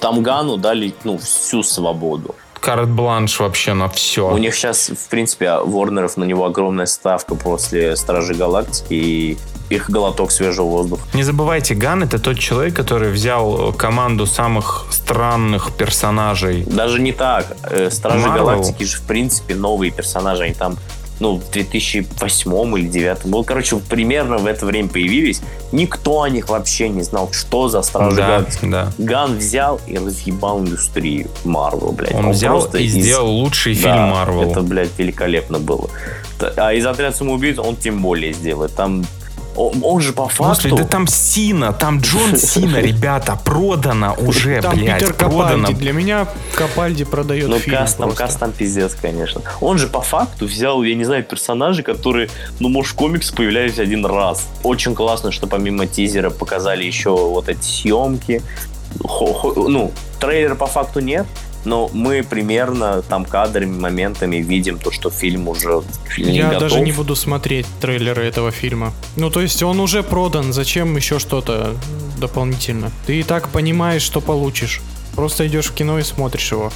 [0.00, 2.34] Там Гану дали ну, всю свободу.
[2.66, 4.28] Карт-бланш вообще на все.
[4.28, 9.38] У них сейчас, в принципе, Ворнеров на него огромная ставка после Стражи Галактики и
[9.70, 11.02] их глоток свежего воздуха.
[11.14, 16.64] Не забывайте, Ган это тот человек, который взял команду самых странных персонажей.
[16.64, 17.56] Даже не так.
[17.62, 18.36] Э, Стражи Marvel.
[18.36, 20.42] Галактики же, в принципе, новые персонажи.
[20.42, 20.76] Они там,
[21.20, 23.44] ну, в 2008 или 2009 был.
[23.44, 25.40] Короче, примерно в это время появились.
[25.72, 28.66] Никто о них вообще не знал, что за Стражи Да, Галактики.
[28.70, 28.92] да.
[28.98, 32.14] Ган взял и разъебал индустрию Марвел, блядь.
[32.14, 34.50] Он взял просто и из- сделал лучший Да, фильм Марвел.
[34.50, 35.88] Это, блядь, великолепно было.
[36.56, 38.74] А из отряда самоубийц он тем более сделает.
[38.74, 39.04] Там
[39.56, 40.76] он, он же по факту...
[40.76, 45.66] да там Сина, там Джон Сина, ребята, продано уже, Там блядь, Питер продано.
[45.68, 45.74] Капальди.
[45.80, 48.24] Для меня Капальди продает Ну, фильм каст там, просто.
[48.24, 49.42] каст там пиздец, конечно.
[49.60, 52.28] Он же по факту взял, я не знаю, персонажей, которые,
[52.60, 54.46] ну, может, в комикс появлялись один раз.
[54.62, 58.42] Очень классно, что помимо тизера показали еще вот эти съемки.
[59.04, 61.26] Хо- хо- ну, трейлера по факту нет,
[61.66, 66.60] но мы примерно там кадрами, моментами видим то, что фильм уже фильм Я готов.
[66.60, 68.92] даже не буду смотреть трейлеры этого фильма.
[69.16, 71.76] Ну, то есть он уже продан, зачем еще что-то?
[72.16, 72.90] дополнительно.
[73.06, 74.80] Ты и так понимаешь, что получишь.
[75.14, 76.72] Просто идешь в кино и смотришь его.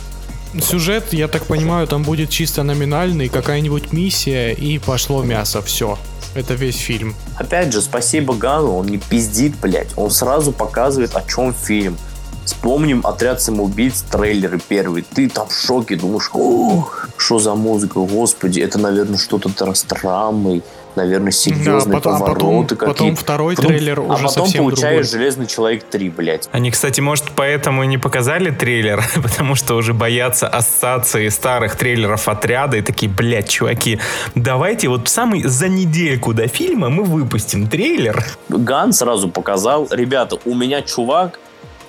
[0.60, 5.96] Сюжет, я так понимаю, там будет чисто номинальный, какая-нибудь миссия и пошло мясо, все.
[6.34, 7.14] Это весь фильм.
[7.36, 9.96] Опять же, спасибо Гану, он не пиздит, блядь.
[9.96, 11.96] Он сразу показывает, о чем фильм.
[12.44, 15.04] Вспомним «Отряд самоубийц», трейлеры первые.
[15.04, 20.62] Ты там в шоке, думаешь, «Ух, что за музыка, господи, это, наверное, что-то с драмой,
[20.96, 23.20] наверное, серьезные потом- а потом- повороты потом какие-то.
[23.20, 25.20] второй трейлер а уже потом совсем получаешь другой.
[25.20, 26.48] «Железный человек 3», блядь.
[26.50, 32.26] Они, кстати, может, поэтому и не показали трейлер, потому что уже боятся ассоциации старых трейлеров
[32.28, 34.00] отряда и такие, блядь, чуваки,
[34.34, 38.24] давайте вот в самый за недельку до фильма мы выпустим трейлер.
[38.48, 41.38] Ган сразу показал, ребята, у меня чувак,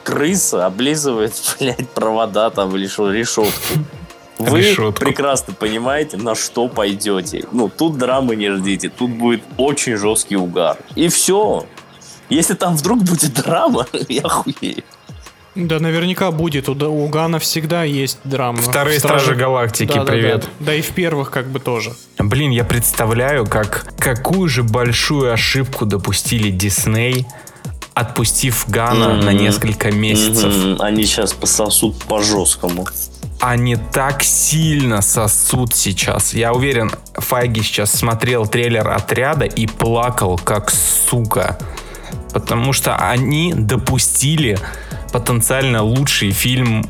[0.03, 3.51] крыса, облизывает, блядь, провода там или что, решетку.
[4.37, 4.93] Вы Решетку.
[4.93, 7.45] прекрасно понимаете, на что пойдете.
[7.51, 10.77] Ну, тут драмы не ждите, тут будет очень жесткий угар.
[10.95, 11.65] И все.
[12.29, 14.83] Если там вдруг будет драма, я хуею.
[15.53, 16.69] Да, наверняка будет.
[16.69, 18.57] У, у Гана всегда есть драма.
[18.59, 20.41] Вторые В Стражи Галактики, Да, да, привет.
[20.41, 21.93] Да, да и в первых как бы тоже.
[22.17, 27.27] Блин, я представляю, как какую же большую ошибку допустили Дисней,
[28.01, 29.37] отпустив Гана на Мгм.
[29.37, 30.53] несколько месяцев.
[30.55, 32.85] Мгм, Они сейчас пососут по жесткому.
[33.39, 36.33] Они так сильно сосут сейчас.
[36.33, 41.57] Я уверен, Файги сейчас смотрел трейлер отряда и плакал как сука.
[42.33, 44.59] Потому что они допустили
[45.11, 46.85] потенциально лучший фильм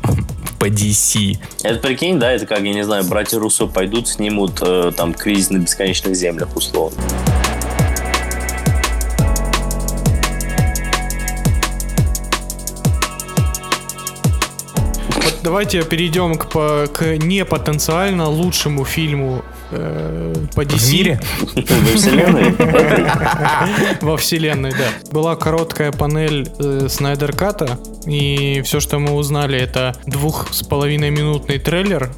[0.60, 1.38] по DC.
[1.64, 5.50] Это прикинь, да, это как, я не знаю, братья Руссо пойдут, снимут э, там кризис
[5.50, 7.00] на бесконечных землях, условно.
[15.42, 20.78] Давайте перейдем к, по- к непотенциально лучшему фильму э, по DC.
[20.78, 21.20] В мире?
[21.54, 22.54] Во вселенной?
[24.00, 24.88] Во вселенной, да.
[25.10, 31.10] Была короткая панель э, Снайдер Ката, и все, что мы узнали, это двух с половиной
[31.10, 32.10] минутный трейлер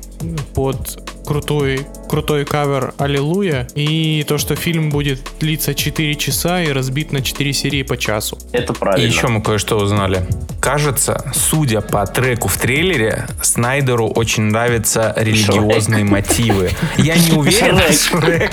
[0.55, 7.13] под крутой, крутой кавер Аллилуйя, и то, что фильм будет длиться 4 часа и разбит
[7.13, 8.39] на 4 серии по часу.
[8.53, 9.07] Это И правильно.
[9.07, 10.27] еще мы кое-что узнали.
[10.61, 16.71] Кажется, судя по треку в трейлере, Снайдеру очень нравятся религиозные мотивы.
[16.97, 18.53] Я не уверен, Шрек.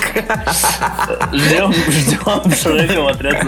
[1.32, 3.46] Ждем, ждем Шрека в отряд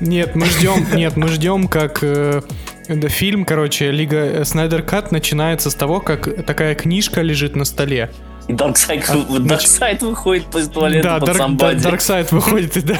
[0.00, 2.42] Нет, мы ждем, нет, мы ждем, как э,
[2.88, 7.64] да, фильм, короче, Лига э, Snyder Cut начинается с того, как такая книжка лежит на
[7.64, 8.10] столе.
[8.52, 9.04] И Дарксайд,
[9.46, 11.76] Дарксайд выходит из туалета да, под Дарк- somebody.
[11.82, 12.96] Да- Дарксайд выходит, да,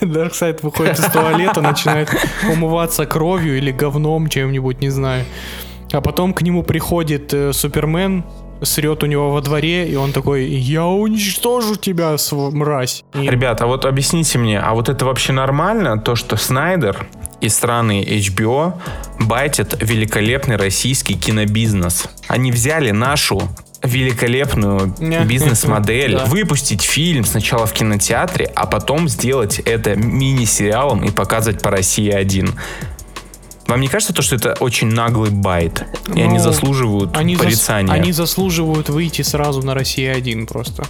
[0.00, 2.10] Дарксайд выходит из туалета, начинает
[2.50, 5.24] умываться кровью или говном чем-нибудь, не знаю.
[5.92, 8.24] А потом к нему приходит э, Супермен,
[8.62, 13.04] срет у него во дворе, и он такой, я уничтожу тебя, св- мразь.
[13.14, 17.06] И- Ребята, а вот объясните мне, а вот это вообще нормально, то, что Снайдер
[17.40, 18.74] и страны HBO
[19.20, 22.06] байтят великолепный российский кинобизнес?
[22.28, 23.42] Они взяли нашу
[23.86, 25.20] великолепную Не.
[25.24, 32.10] бизнес-модель, выпустить фильм сначала в кинотеатре, а потом сделать это мини-сериалом и показывать по России
[32.10, 32.54] один.
[33.66, 35.84] Вам не кажется то, что это очень наглый байт?
[36.14, 37.92] И они Ну, заслуживают Они, зас- порицания?
[37.92, 40.84] они заслуживают выйти сразу на Россия 1 просто.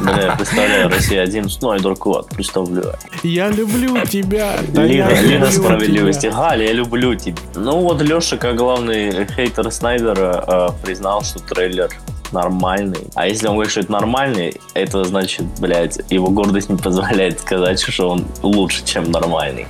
[0.00, 2.94] Бля, я представляю, Россия один, Снайдер Кот, представляю.
[3.22, 4.56] Я люблю тебя.
[4.68, 6.20] да Лига, я Лига люблю справедливости.
[6.22, 6.32] тебя.
[6.36, 7.36] Галя, я люблю тебя.
[7.54, 11.90] Ну вот Леша, как главный хейтер Снайдера, э, признал, что трейлер
[12.32, 13.06] нормальный.
[13.14, 17.80] А если он говорит, что это нормальный, это значит, блядь, его гордость не позволяет сказать,
[17.80, 19.66] что он лучше, чем нормальный.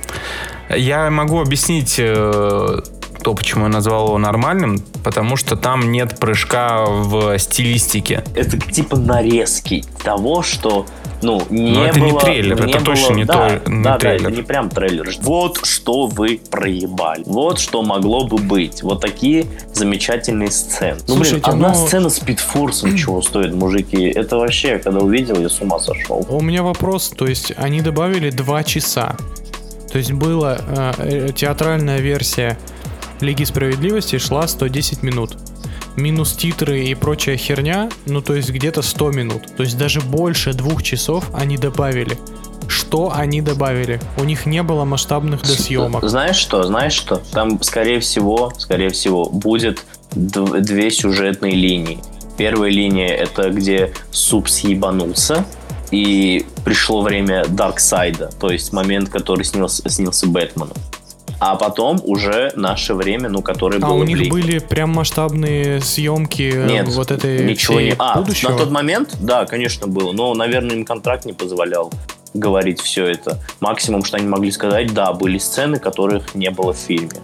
[0.69, 2.79] Я могу объяснить э,
[3.23, 8.23] то, почему я назвал его нормальным, потому что там нет прыжка в стилистике.
[8.35, 10.85] Это типа нарезки того, что
[11.21, 13.97] ну, не Но это не было- трейлер, это было- точно не да, то- не да,
[13.97, 14.21] трейлер.
[14.23, 15.09] Да, это не прям трейлер.
[15.21, 17.23] Вот что вы проебали.
[17.25, 18.83] Вот что могло бы быть.
[18.83, 20.97] Вот такие замечательные сцены.
[21.07, 24.03] Ну, блин, Слушайте, одна ну- сцена с Питфорсом чего стоит, мужики.
[24.03, 26.25] Это вообще, когда увидел, я с ума сошел.
[26.29, 29.15] У меня вопрос, то есть они добавили 2 часа.
[29.93, 32.57] То есть была э, э, театральная версия
[33.23, 35.37] Лиги Справедливости шла 110 минут.
[35.95, 39.43] Минус титры и прочая херня, ну то есть где-то 100 минут.
[39.55, 42.17] То есть даже больше двух часов они добавили.
[42.67, 44.01] Что они добавили?
[44.17, 46.03] У них не было масштабных досъемок.
[46.03, 46.63] Знаешь что?
[46.63, 47.21] Знаешь что?
[47.31, 51.99] Там, скорее всего, скорее всего, будет дв- две сюжетные линии.
[52.37, 55.45] Первая линия это где Суп съебанулся,
[55.91, 60.73] и пришло время Дарксайда, то есть момент, который снился, снился Бэтмену.
[61.45, 64.31] А потом уже наше время, ну, которое А было у в них Лиге.
[64.31, 67.93] были прям масштабные съемки э, Нет, вот этой ничего не...
[67.99, 68.51] А, будущего.
[68.51, 71.91] на тот момент, да, конечно, было, но, наверное, им контракт не позволял.
[72.33, 73.39] говорить все это.
[73.59, 77.19] Максимум, что они могли сказать, да, были сцены, которых не было в фильме.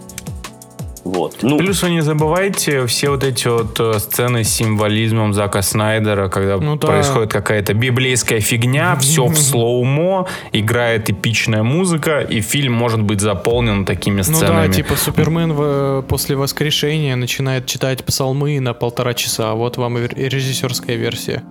[1.04, 1.38] Вот.
[1.42, 6.28] Ну, Плюс вы не забывайте все вот эти вот э, сцены с символизмом Зака Снайдера,
[6.28, 6.86] когда Ну да.
[6.88, 13.84] происходит какая-то библейская фигня, все в слоумо, играет эпичная музыка, и фильм может быть заполнен
[13.86, 14.66] такими Ну сценами.
[14.66, 19.54] да, типа Супермен в- после воскрешения начинает читать псалмы на полтора часа.
[19.54, 21.42] Вот вам и ре- режиссерская версия.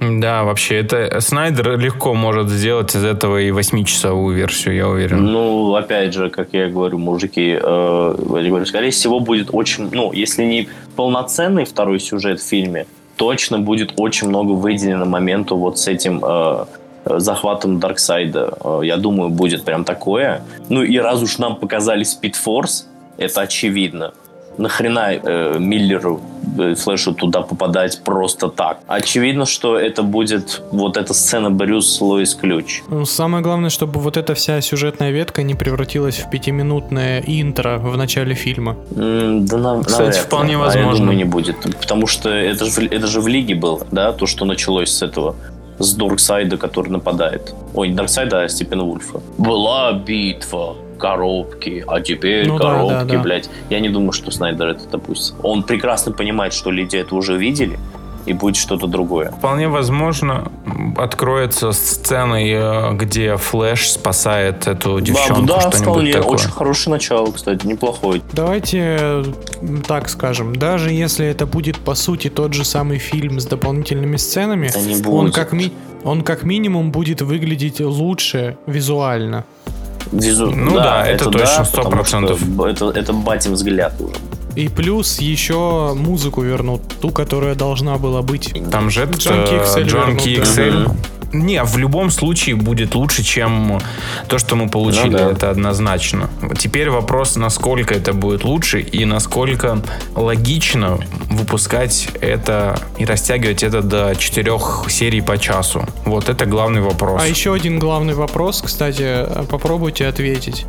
[0.00, 5.24] Да, вообще, это Снайдер легко может сделать из этого и восьмичасовую версию, я уверен.
[5.24, 10.44] Ну, опять же, как я говорю, мужики, э, говорю, скорее всего, будет очень, ну, если
[10.44, 16.22] не полноценный второй сюжет в фильме, точно будет очень много выделено моменту вот с этим
[16.24, 16.64] э,
[17.04, 18.58] захватом Дарксайда.
[18.62, 20.42] Э, я думаю, будет прям такое.
[20.68, 22.84] Ну, и раз уж нам показали Speed Force,
[23.16, 24.12] это очевидно.
[24.58, 26.20] Нахрена э, Миллеру,
[26.58, 28.80] э, Флэшу туда попадать просто так?
[28.86, 32.82] Очевидно, что это будет вот эта сцена Брюс Лоис Ключ.
[32.88, 37.96] Ну, Самое главное, чтобы вот эта вся сюжетная ветка не превратилась в пятиминутное интро в
[37.96, 38.76] начале фильма.
[38.96, 40.90] М, Да, на- Кстати, навряд вполне А возможно.
[40.90, 41.56] я думаю, не будет.
[41.80, 45.02] Потому что это же, в- это же в Лиге было, да, то, что началось с
[45.02, 45.36] этого.
[45.78, 47.54] С Дорксайда, который нападает.
[47.72, 49.20] Ой, не Дорксайда, а Степена Вульфа.
[49.38, 53.18] Была битва, коробки, а теперь Ну да, коробки, да, да.
[53.22, 53.48] блядь.
[53.70, 55.34] Я не думаю, что Снайдер это допустит.
[55.42, 57.78] Он прекрасно понимает, что люди это уже видели,
[58.26, 59.30] и будет что-то другое.
[59.30, 60.52] Вполне возможно,
[60.98, 66.12] откроется сценой, э, где Флэш спасает эту девчонку, да, что-нибудь вполне.
[66.12, 66.34] такое.
[66.34, 68.20] Очень хорошее начало, кстати, неплохое.
[68.34, 69.24] Давайте
[69.86, 74.70] так скажем, даже если это будет по сути тот же самый фильм с дополнительными сценами,
[75.02, 75.72] Да он как, ми-
[76.04, 79.44] он как минимум будет выглядеть лучше визуально.
[80.12, 80.50] Визу...
[80.50, 82.06] Ну да, это точно, да, потому 100%.
[82.06, 84.14] что Это, это батин взгляд уже.
[84.56, 88.52] И плюс еще музыку вернут, ту, которая должна была быть.
[88.72, 90.94] Там же Джанки XL Джанки вернут, да.
[91.32, 93.80] Не, в любом случае будет лучше, чем
[94.28, 95.30] то, что мы получили, Ну да.
[95.30, 96.30] это однозначно.
[96.58, 99.82] Теперь вопрос, насколько это будет лучше и насколько
[100.14, 100.98] логично
[101.30, 105.84] выпускать это и растягивать это до четырех серий по часу.
[106.04, 107.20] Вот это главный вопрос.
[107.22, 110.64] А еще один главный вопрос, кстати, попробуйте ответить.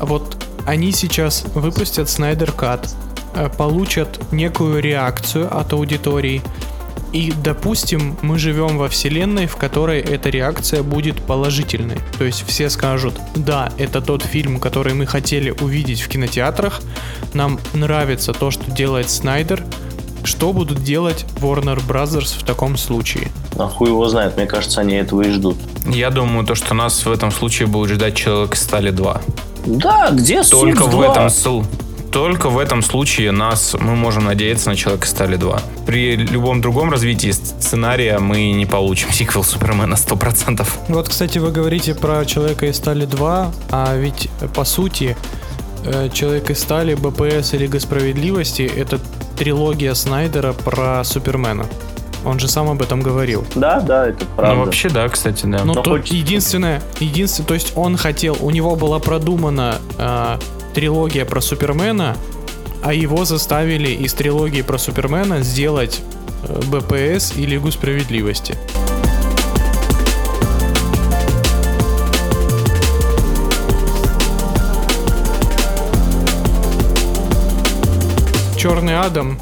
[0.00, 2.94] Вот они сейчас выпустят Снайдер Кат,
[3.56, 6.42] получат некую реакцию от аудитории,
[7.12, 11.98] и, допустим, мы живем во вселенной, в которой эта реакция будет положительной.
[12.18, 16.80] То есть все скажут, да, это тот фильм, который мы хотели увидеть в кинотеатрах,
[17.32, 19.62] нам нравится то, что делает Снайдер,
[20.24, 23.28] что будут делать Warner Brothers в таком случае?
[23.58, 25.56] А хуй его знает, мне кажется, они этого и ждут.
[25.86, 29.22] Я думаю, то, что нас в этом случае будет ждать Человек стали 2.
[29.66, 31.10] Да, где Только в зла?
[31.12, 31.64] этом сл-
[32.16, 35.60] только в этом случае нас мы можем надеяться на Человека из стали 2.
[35.84, 40.66] При любом другом развитии сценария мы не получим сиквел Супермена 100%.
[40.88, 45.14] Вот, кстати, вы говорите про Человека из стали 2, а ведь по сути
[45.84, 48.98] э, Человек из стали, БПС и Лига справедливости это
[49.38, 51.66] трилогия Снайдера про Супермена.
[52.24, 53.44] Он же сам об этом говорил.
[53.54, 54.54] Да, да, это правда.
[54.54, 55.66] Ну, вообще, да, кстати, да.
[55.66, 60.38] Но Но тут хоть- единственное, единственное, то есть он хотел, у него была продумана э,
[60.76, 62.18] трилогия про Супермена,
[62.82, 66.02] а его заставили из трилогии про Супермена сделать
[66.42, 68.54] э, БПС и Лигу справедливости.
[78.58, 79.38] Черный Адам.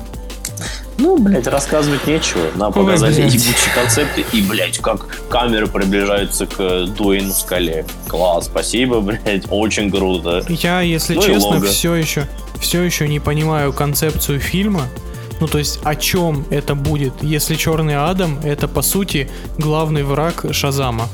[0.98, 2.42] Ну, блядь, рассказывать нечего.
[2.54, 3.34] Нам показали блядь.
[3.34, 4.24] ебучие концепты.
[4.32, 7.84] И, блядь, как камеры приближаются к Дуэйну Скале.
[8.08, 10.44] Класс, спасибо, блядь, очень круто.
[10.48, 12.26] Я, если Ну честно, все еще,
[12.60, 14.82] все еще не понимаю концепцию фильма.
[15.40, 19.28] Ну, то есть, о чем это будет, если Черный Адам это по сути
[19.58, 21.08] главный враг Шазама.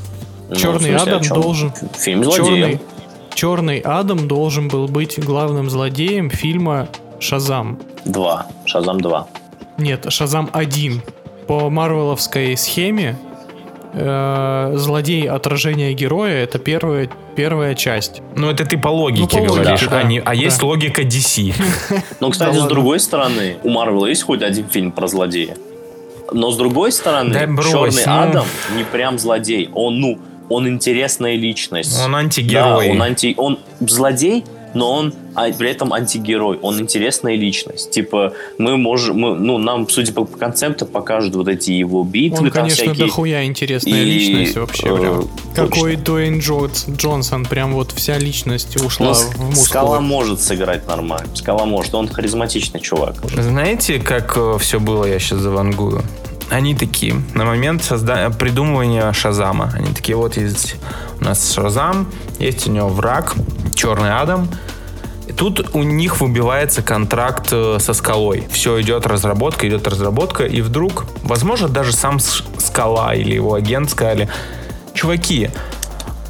[0.49, 1.73] Ну, Черный смысле, Адам должен.
[1.97, 2.29] Фильм.
[2.31, 2.81] Черный,
[3.33, 6.87] Черный Адам должен был быть главным злодеем фильма
[7.19, 7.79] Шазам.
[8.05, 8.47] Два.
[8.65, 9.27] Шазам 2.
[9.77, 11.01] Нет, Шазам 1.
[11.47, 13.17] По марвеловской схеме
[13.93, 18.21] э, злодей отражения героя это первая, первая часть.
[18.35, 20.67] Ну, это ты по логике Ну, по логике, говоришь, да, а, не- а есть да.
[20.67, 21.53] логика DC.
[22.19, 25.55] Ну, кстати, с другой стороны, у Марвела есть хоть один фильм про злодея.
[26.31, 28.29] Но с другой стороны, Да брось, Черный ну.
[28.29, 29.69] Адам не прям злодей.
[29.73, 31.99] Он, ну, он интересная личность.
[32.05, 32.87] Он антигерой.
[32.87, 33.33] Да, он анти...
[33.37, 36.57] Он злодей, но он а, при этом антигерой.
[36.61, 37.91] Он интересная личность.
[37.91, 39.17] Типа, мы можем...
[39.17, 42.83] Мы, ну, нам, судя по, по концепту, покажут вот эти его битвы Он, там конечно,
[42.85, 43.05] всякие.
[43.07, 44.87] дохуя интересная И, личность вообще.
[44.87, 45.29] э, прям.
[45.55, 49.65] Какой Дуэйн Джонс, Джонсон, прям вот вся личность ушла Но в мускулы.
[49.65, 51.29] Скала может сыграть нормально.
[51.35, 51.93] Скала может.
[51.95, 53.15] Он харизматичный чувак.
[53.35, 56.03] Знаете, как все было, я сейчас завангую?
[56.51, 58.29] Они такие, на момент созда...
[58.29, 60.75] придумывания Шазама, они такие, вот есть
[61.19, 63.33] у нас Шазам, есть у него враг,
[63.73, 64.49] Черный Адам,
[65.27, 68.43] и тут у них выбивается контракт э, со скалой.
[68.51, 74.27] Все идет разработка, идет разработка, и вдруг, возможно, даже сам скала или его агент сказали,
[74.93, 75.49] чуваки,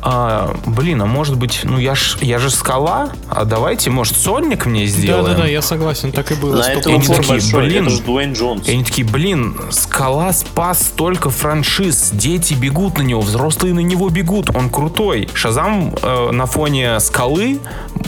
[0.02, 4.66] а, блин, а может быть, ну я ж, я же скала, а давайте, может, сольник
[4.66, 5.26] мне сделаем?
[5.26, 6.58] Да-да-да, я согласен, так и было.
[6.58, 7.66] На это они упор такие, большой.
[7.66, 7.88] блин.
[7.88, 8.68] Это же Дуэйн Джонс.
[8.68, 14.10] И они такие, блин, Скала спас столько франшиз, дети бегут на него, взрослые на него
[14.10, 15.30] бегут, он крутой.
[15.34, 17.60] Шазам э, на фоне Скалы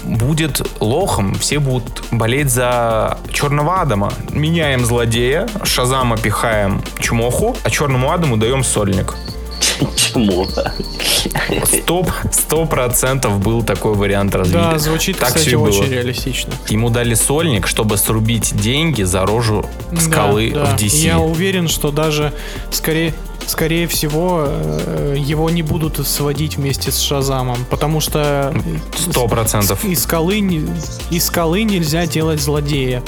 [0.04, 4.12] будет лохом, все будут болеть за Черного Адама.
[4.32, 9.14] Меняем злодея, Шазама пихаем Чмоху, а Черному Адаму даем сольник.
[9.96, 10.48] Чему?
[11.66, 14.70] Стоп, сто процентов был такой вариант развития.
[14.72, 15.68] Да, звучит, так кстати, и было.
[15.70, 16.54] очень реалистично.
[16.70, 19.66] Ему дали сольник, чтобы срубить деньги за рожу
[20.00, 20.76] скалы Да, да.
[20.78, 20.96] в DC.
[21.06, 22.34] Я уверен, что даже
[22.72, 23.14] скорее,
[23.48, 28.54] скорее всего э, его не будут сводить вместе с Шазамом, потому что
[28.98, 29.84] Сто процентов.
[29.86, 30.66] из скалы, не-
[31.10, 33.04] из скалы нельзя делать злодея.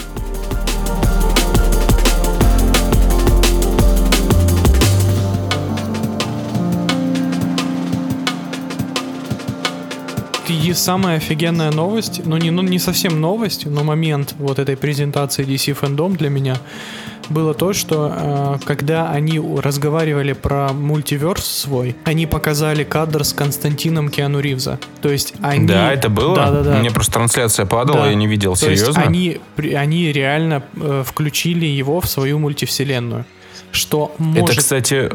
[10.47, 15.43] И самая офигенная новость, ну не, ну не совсем новость, но момент вот этой презентации
[15.45, 16.55] DC Fandom для меня
[17.29, 24.09] было то, что э, когда они разговаривали про мультиверс свой, они показали кадр с Константином
[24.09, 24.79] Киану Ривза.
[25.01, 25.65] То есть они...
[25.67, 26.35] Да, это было?
[26.35, 26.75] Да, да, да.
[26.77, 28.09] Мне просто трансляция падала, Да.
[28.09, 28.55] я не видел.
[28.55, 29.01] То есть Серьезно?
[29.01, 33.25] они, при- они реально э, включили его в свою мультивселенную.
[33.71, 35.09] Что Это, может, кстати,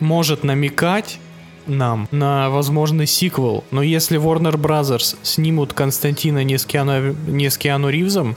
[0.00, 1.18] может намекать
[1.66, 3.64] нам на возможный сиквел.
[3.70, 8.36] Но если Warner Brothers снимут Константина не с Киану, не с Киану Ривзом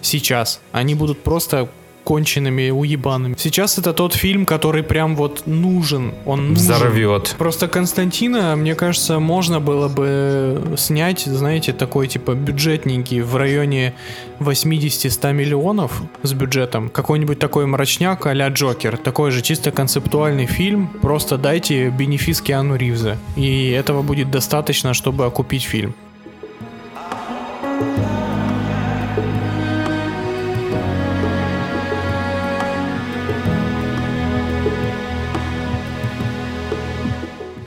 [0.00, 1.68] сейчас, они будут просто
[2.04, 3.34] конченными уебанами.
[3.38, 6.12] Сейчас это тот фильм, который прям вот нужен.
[6.26, 6.54] Он нужен.
[6.54, 7.34] взорвет.
[7.38, 13.94] Просто Константина, мне кажется, можно было бы снять, знаете, такой типа бюджетненький в районе
[14.40, 16.88] 80-100 миллионов с бюджетом.
[16.88, 18.96] Какой-нибудь такой мрачняк а-ля Джокер.
[18.96, 20.88] Такой же чисто концептуальный фильм.
[21.00, 23.16] Просто дайте бенефис Киану Ривза.
[23.36, 25.94] И этого будет достаточно, чтобы окупить фильм.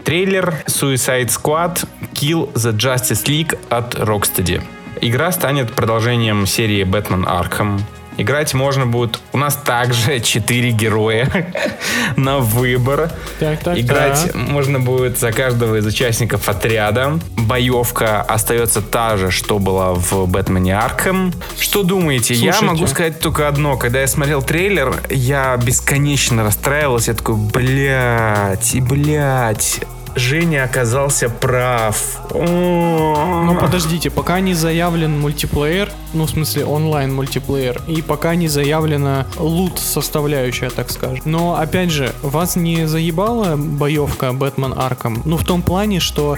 [0.06, 1.84] Трейлер Suicide Squad
[2.14, 4.62] Kill the Justice League от Rocksteady.
[5.02, 7.82] Игра станет продолжением серии Бэтмен Арkham.
[8.18, 9.20] Играть можно будет...
[9.34, 11.52] У нас также 4 героя
[12.18, 13.12] на выбор.
[13.40, 14.36] Так, так, Играть так.
[14.36, 17.20] можно будет за каждого из участников отряда.
[17.36, 21.34] Боевка остается та же, что была в Бэтмене Арkham.
[21.60, 22.36] Что думаете?
[22.36, 22.66] я Слушайте.
[22.66, 23.76] могу сказать только одно.
[23.76, 27.12] Когда я смотрел трейлер, я бесконечно расстраивался.
[27.12, 29.82] Я такой, блядь, и блядь.
[30.16, 32.22] Женя оказался прав.
[32.34, 39.28] Ну подождите, пока не заявлен мультиплеер, ну в смысле онлайн мультиплеер, и пока не заявлена
[39.38, 41.22] лут составляющая, так скажем.
[41.26, 45.22] Но опять же, вас не заебала боевка Бэтмен Арком?
[45.26, 46.38] Ну в том плане, что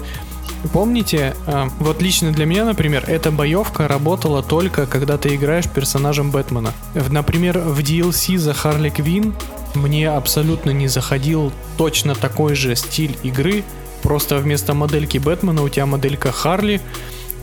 [0.74, 6.32] Помните, э, вот лично для меня, например, эта боевка работала только когда ты играешь персонажем
[6.32, 6.74] Бэтмена.
[7.10, 9.34] Например, в DLC за Харли Квин
[9.76, 13.64] мне абсолютно не заходил точно такой же стиль игры,
[14.02, 16.82] просто вместо модельки Бэтмена у тебя моделька Харли,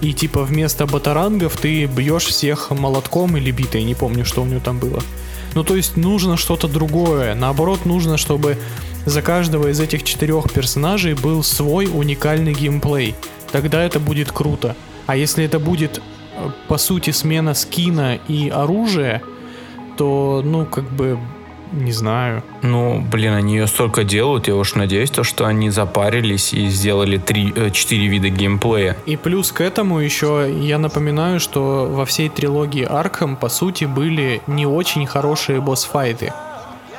[0.00, 4.60] и типа вместо батарангов ты бьешь всех молотком или битой, не помню, что у него
[4.60, 5.02] там было.
[5.54, 7.34] Ну то есть нужно что-то другое.
[7.34, 8.58] Наоборот, нужно, чтобы
[9.06, 13.14] за каждого из этих четырех персонажей был свой уникальный геймплей.
[13.52, 14.74] Тогда это будет круто.
[15.06, 19.22] А если это будет, э, по сути, смена скина и оружия,
[19.96, 21.18] то, ну, как бы,
[21.72, 22.42] не знаю.
[22.62, 27.18] Ну, блин, они ее столько делают, я уж надеюсь, то, что они запарились и сделали
[27.18, 28.96] три, э, четыре вида геймплея.
[29.06, 34.40] И плюс к этому еще я напоминаю, что во всей трилогии Арkham, по сути, были
[34.46, 36.32] не очень хорошие босс-файты.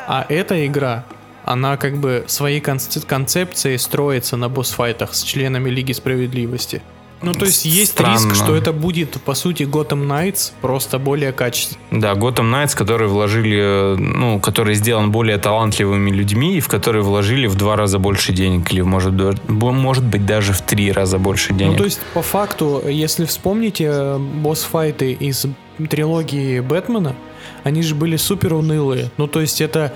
[0.07, 1.03] А эта игра,
[1.43, 6.82] она как бы своей конце- концепцией строится на босс-файтах с членами Лиги Справедливости.
[7.22, 8.13] Ну, то есть есть Странно.
[8.13, 11.80] риск, что это будет, по сути, Gotham Knights, просто более качественно.
[11.91, 17.01] Да, Gotham Knights, который вложили, э, ну, который сделан более талантливыми людьми и в который
[17.01, 19.13] вложили в два раза больше денег или может,
[19.49, 21.72] может быть даже в три раза больше денег.
[21.72, 25.45] Ну, то есть, по факту, если вспомните э, босс-файты из
[25.89, 27.16] трилогии Бэтмена,
[27.63, 29.09] они же были супер унылые.
[29.18, 29.93] Ну, то есть, это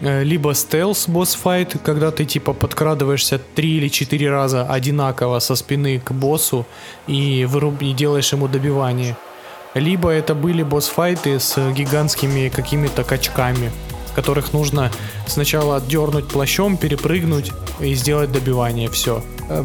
[0.00, 6.12] либо стелс босс-файт, когда ты, типа, подкрадываешься три или четыре раза одинаково со спины к
[6.12, 6.66] боссу
[7.06, 7.82] и, выруб...
[7.82, 9.16] и делаешь ему добивание.
[9.74, 13.70] Либо это были босс-файты с гигантскими какими-то качками.
[14.18, 14.90] которых нужно
[15.28, 18.88] сначала отдернуть плащом, перепрыгнуть и сделать добивание.
[18.90, 19.22] Все.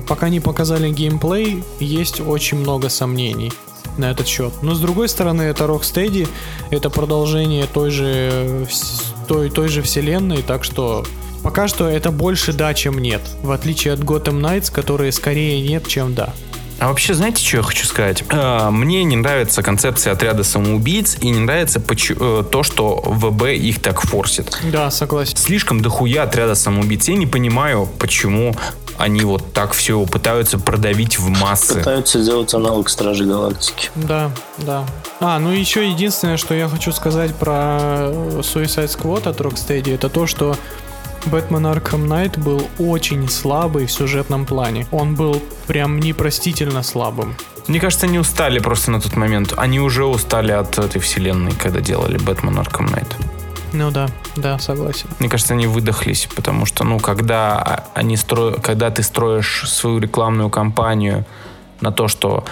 [0.08, 3.52] Пока не показали геймплей, есть очень много сомнений
[3.98, 4.54] на этот счет.
[4.62, 6.28] Но с другой стороны, это Rocksteady,
[6.70, 11.06] это продолжение той же, вс- той, той же вселенной, так что
[11.44, 13.22] пока что это больше да, чем нет.
[13.42, 16.34] В отличие от Gotham Knights, которые скорее нет, чем да.
[16.80, 18.24] А вообще, знаете, что я хочу сказать?
[18.30, 23.82] Э, Мне не нравится концепция отряда самоубийц и не нравится э, то, что ВБ их
[23.82, 24.60] так форсит.
[24.72, 25.38] Да, согласен.
[25.38, 27.08] Слишком дохуя отряда самоубийц.
[27.08, 28.54] Я не понимаю, почему
[28.98, 31.76] они вот так все пытаются продавить в массы.
[31.76, 33.90] Пытаются сделать аналог Стражи Галактики.
[33.96, 34.86] Да, да.
[35.20, 38.10] А, ну еще единственное, что я хочу сказать про
[38.42, 40.56] Suicide Squad от Rocksteady, это то, что
[41.26, 44.88] Бэтмен Arkham Knight был очень слабый в сюжетном плане.
[44.92, 47.36] Он был прям непростительно слабым.
[47.68, 49.54] Мне кажется, они устали просто на тот момент.
[49.56, 53.08] Они уже устали от этой вселенной, когда делали Бэтмен Arkham Knight.
[53.72, 55.08] Ну да, да, согласен.
[55.20, 58.56] Мне кажется, они выдохлись, потому что, ну, когда они стро...
[58.62, 61.26] когда ты строишь свою рекламную кампанию
[61.82, 62.44] на то, что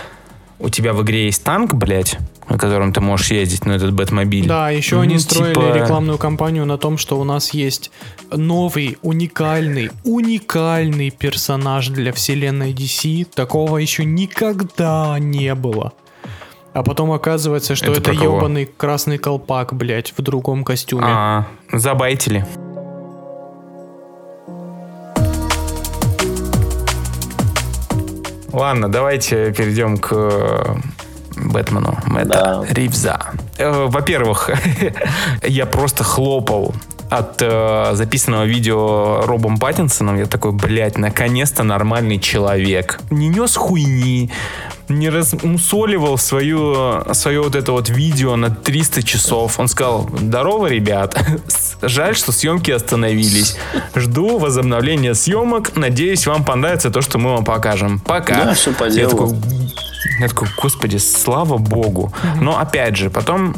[0.59, 2.17] у тебя в игре есть танк, блядь,
[2.49, 4.47] на котором ты можешь ездить, на этот Бэтмобиль.
[4.47, 7.91] Да, еще Ну, они строили типа, рекламную кампанию на том, что у нас есть
[8.29, 13.25] новый, уникальный, уникальный персонаж для вселенной DC.
[13.33, 15.93] Такого еще никогда не было.
[16.73, 21.03] А потом оказывается, что Это это, ебаный красный колпак, блядь, в другом костюме.
[21.05, 22.45] А, забайтили.
[28.53, 30.75] Ладно, давайте перейдем к э,
[31.37, 32.65] Бэтмену Мэтта Да.
[32.73, 33.19] Ривза.
[33.57, 34.49] Э, Во-первых,
[35.43, 36.73] я просто хлопал
[37.11, 40.17] от э, записанного видео Робом Паттинсоном.
[40.17, 43.01] Я такой, блядь, наконец-то нормальный человек.
[43.09, 44.31] Не нес хуйни,
[44.87, 49.59] не размусоливал свою, свое вот это вот видео на 300 часов.
[49.59, 51.21] Он сказал, здорово, ребят.
[51.81, 53.57] Жаль, что съемки остановились.
[53.93, 55.75] Жду возобновления съемок.
[55.75, 57.99] Надеюсь, вам понравится то, что мы вам покажем.
[57.99, 58.45] Пока.
[58.45, 59.11] Да, всё по Я делу.
[59.11, 59.35] такой,
[60.21, 62.13] я такой, господи, слава богу.
[62.39, 63.57] Но опять же, потом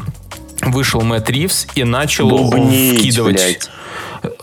[0.62, 3.34] вышел Мэтт Ривз и начал Бубнить, вкидывать...
[3.34, 3.70] блядь.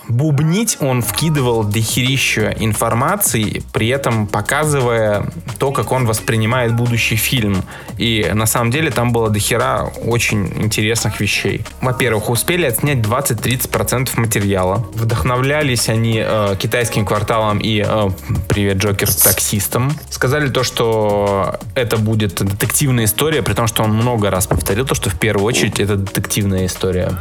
[0.08, 5.26] Бубнить он вкидывал дохерища информации, при этом показывая
[5.60, 7.64] то, как он воспринимает будущий фильм.
[7.98, 11.62] И на самом деле там было дохера очень интересных вещей.
[11.82, 14.86] Во-первых, успели отснять 20-30% материала.
[14.94, 18.10] Вдохновлялись они э, китайским кварталом и э,
[18.50, 19.92] привет, Джокер, таксистом.
[20.10, 24.96] Сказали то, что это будет детективная история, при том, что он много раз повторил то,
[24.96, 27.18] что в первую очередь это детективная история.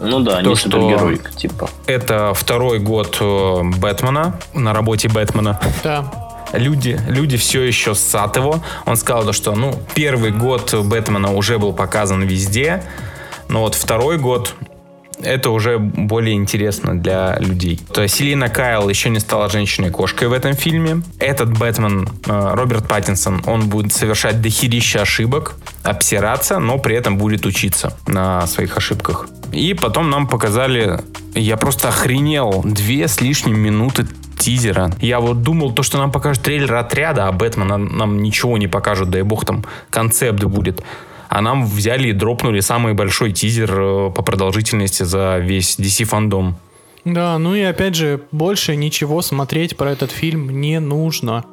[0.00, 1.68] Ну да, То, не что- типа.
[1.86, 5.60] Это второй год э, Бэтмена, на работе Бэтмена.
[5.82, 6.04] Да.
[6.52, 8.60] Люди, люди все еще ссат его.
[8.86, 12.82] Он сказал, то, что ну, первый год Бэтмена уже был показан везде,
[13.48, 14.54] но вот второй год
[15.22, 17.80] это уже более интересно для людей.
[17.92, 21.02] То есть Селина Кайл еще не стала женщиной-кошкой в этом фильме.
[21.18, 27.46] Этот Бэтмен, э, Роберт Паттинсон, он будет совершать дохерища ошибок, обсираться, но при этом будет
[27.46, 29.28] учиться на своих ошибках.
[29.52, 31.00] И потом нам показали,
[31.34, 34.06] я просто охренел, две с лишним минуты
[34.38, 34.90] тизера.
[35.00, 39.10] Я вот думал, то, что нам покажут трейлер отряда, а Бэтмена нам ничего не покажут,
[39.10, 40.82] дай бог там концепт будет.
[41.28, 46.56] А нам взяли и дропнули самый большой тизер э, по продолжительности за весь DC фандом.
[47.04, 51.44] Да, ну и опять же, больше ничего смотреть про этот фильм не нужно.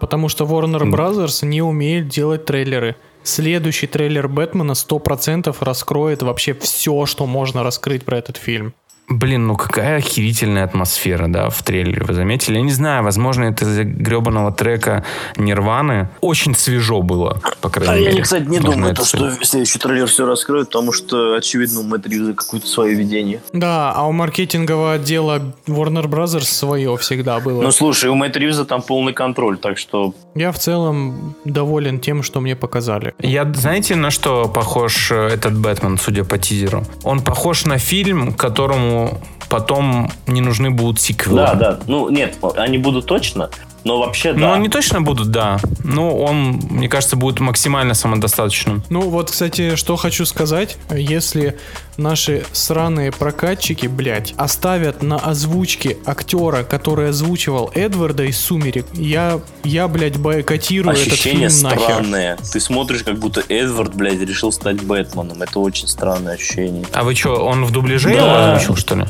[0.00, 2.96] Потому что Warner Brothers не умеет делать трейлеры.
[3.22, 8.72] Следующий трейлер Бэтмена 100% раскроет вообще все, что можно раскрыть про этот фильм.
[9.10, 12.56] Блин, ну какая охерительная атмосфера, да, в трейлере, вы заметили?
[12.58, 15.04] Я не знаю, возможно, это из-за гребаного трека
[15.36, 16.08] Нирваны.
[16.20, 18.16] Очень свежо было, по крайней А мере.
[18.18, 21.82] я, кстати, не думаю, это то, что следующий трейлер все раскроет, потому что, очевидно, у
[21.82, 23.42] Мэтт Ривза какое-то свое видение.
[23.52, 27.62] Да, а у маркетингового отдела Warner Brothers свое всегда было.
[27.62, 30.14] Ну, слушай, у Ривза там полный контроль, так что...
[30.36, 33.12] Я в целом доволен тем, что мне показали.
[33.18, 36.84] Я, знаете, на что похож э, этот Бэтмен, судя по тизеру?
[37.02, 38.99] Он похож на фильм, которому
[39.48, 41.38] потом не нужны будут сиквелы.
[41.38, 41.78] Да, да.
[41.86, 43.50] Ну, нет, они будут точно,
[43.84, 44.54] но вообще, Ну, да.
[44.54, 45.58] они точно будут, да.
[45.82, 48.82] Но он, мне кажется, будет максимально самодостаточным.
[48.90, 50.76] Ну вот, кстати, что хочу сказать.
[50.90, 51.58] Если
[52.00, 59.86] наши сраные прокатчики, блядь, оставят на озвучке актера, который озвучивал Эдварда из «Сумерек», я, я
[59.88, 61.80] блядь, бойкотирую этот Ощущение фильм нахер.
[61.80, 62.38] странное.
[62.52, 65.42] Ты смотришь, как будто Эдвард, блядь, решил стать Бэтменом.
[65.42, 66.84] Это очень странное ощущение.
[66.92, 68.14] А вы что, он в дубляже Да.
[68.16, 69.04] его озвучил, что ли?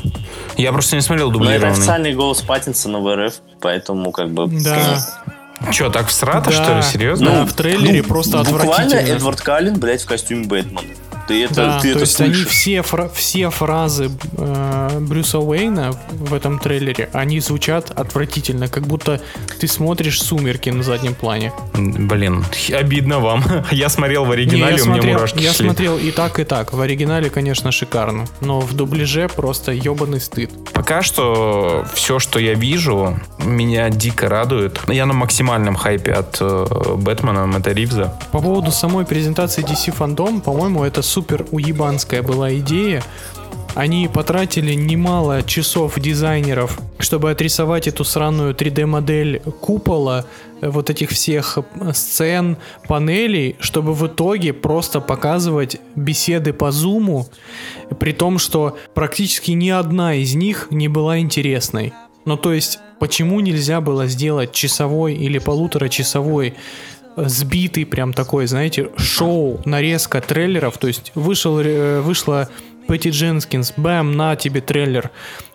[0.57, 1.71] Я просто не смотрел Но это дублированный.
[1.73, 4.47] официальный голос Паттинсона в РФ, поэтому как бы...
[4.47, 4.99] Да,
[5.71, 6.63] Че, так всрата, Да.
[6.63, 7.25] что ли, серьезно?
[7.31, 9.15] Да, в трейлере просто Ну, Буквально отвратительно.
[9.15, 10.81] Эдвард Каллен, блядь, в костюме Бэтмена.
[11.27, 12.47] Ты это, Да, ты то это есть они слышишь.
[12.49, 19.21] все, фра- все фразы э, Брюса Уэйна в этом трейлере, они звучат отвратительно, как будто
[19.59, 21.53] ты смотришь «Сумерки» на заднем плане.
[21.73, 22.43] Блин,
[22.73, 23.43] обидно вам.
[23.71, 25.65] Я смотрел в Не, оригинале, я у меня смотрел, мурашки я шли.
[25.65, 26.73] смотрел и так, и так.
[26.73, 30.51] В оригинале, конечно, шикарно, но в дубляже просто ебаный стыд.
[30.73, 34.79] Пока что все, что я вижу, меня дико радует.
[34.87, 36.65] Я на максимальном хайпе от э,
[36.97, 38.17] Бэтмена, Мэтта Ривза.
[38.31, 43.03] По поводу самой презентации DC Fandom, по-моему, это супер уебанская была идея.
[43.75, 50.25] Они потратили немало часов дизайнеров, чтобы отрисовать эту сраную 3D-модель купола,
[50.61, 52.57] э, вот этих всех э, сцен,
[52.87, 57.27] панелей, чтобы в итоге просто показывать беседы по зуму,
[57.99, 61.93] при том, что практически ни одна из них не была интересной.
[62.25, 66.55] Ну то есть, почему нельзя было сделать часовой или полуторачасовой
[67.15, 72.49] сбитый прям такой, знаете, шоу, нарезка трейлеров, то есть вышел, э, вышла
[72.87, 75.11] Пэтти Дженкинс, бэм, на тебе трейлер.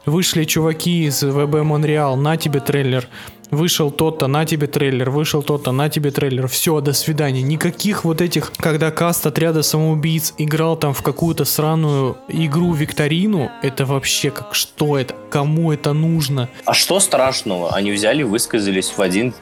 [0.07, 3.09] Вышли чуваки из ВБ Монреал, на тебе трейлер.
[3.51, 5.11] Вышел тот-то, на тебе трейлер.
[5.11, 6.49] Вышел тот-то, на тебе трейлер.
[6.49, 7.43] Все, до свидания.
[7.43, 14.31] Никаких вот этих, когда каст отряда самоубийц играл там в какую-то сраную игру-викторину, это вообще
[14.31, 15.15] как что это?
[15.31, 16.49] Кому это нужно?
[16.65, 17.75] А что страшного?
[17.75, 19.33] Они взяли, высказались в один,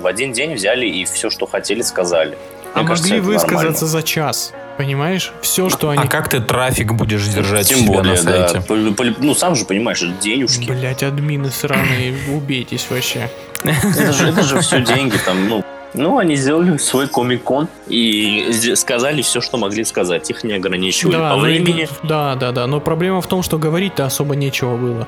[0.00, 2.36] в один день, взяли и все, что хотели, сказали.
[2.74, 3.86] А Мне кажется, могли высказаться нормально.
[3.86, 4.52] за час.
[4.76, 5.32] Понимаешь?
[5.40, 6.02] Все, что они...
[6.02, 8.48] А как ты трафик будешь держать Тем себя более, на да.
[8.48, 8.60] сайте?
[8.66, 10.68] По- по- Ну, сам же понимаешь, это денежки.
[10.70, 13.30] Блять, админы сраные, убейтесь вообще.
[13.62, 15.64] Это же, это же все деньги там, ну.
[15.94, 20.28] Ну, они сделали свой комик-кон и сказали все, что могли сказать.
[20.28, 21.88] Их не ограничивали по но времени.
[22.02, 22.66] да, да, да.
[22.66, 25.06] Но проблема в том, что говорить-то особо нечего было.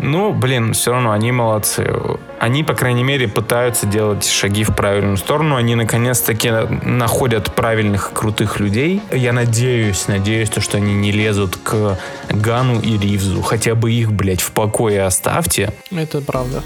[0.00, 1.92] Ну, блин, все равно они молодцы.
[2.38, 5.56] Они, по крайней мере, пытаются делать шаги в правильную сторону.
[5.56, 6.50] Они, наконец-таки,
[6.82, 9.02] находят правильных, крутых людей.
[9.10, 11.98] Я надеюсь, надеюсь, то, что они не лезут к
[12.30, 13.42] Гану и Ривзу.
[13.42, 15.72] Хотя бы их, блядь, в покое оставьте.
[15.90, 16.62] Это правда.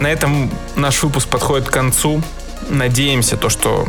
[0.00, 2.20] На этом наш выпуск подходит к концу.
[2.68, 3.86] Надеемся, то, что...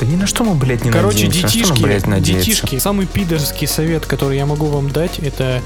[0.00, 1.42] Да ни на что мы, блядь, не Короче, надеемся.
[1.42, 2.44] На что детишки, мы, блядь, надеяться?
[2.50, 5.60] детишки, самый пидорский совет, который я могу вам дать, это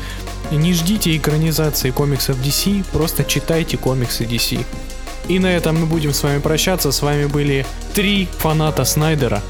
[0.50, 4.64] не ждите экранизации комиксов DC, просто читайте комиксы DC.
[5.28, 6.90] И на этом мы будем с вами прощаться.
[6.92, 7.64] С вами были
[7.94, 9.40] три фаната Снайдера.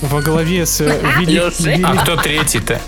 [0.00, 0.86] Во главе с э,
[1.20, 2.80] вели- А кто третий-то?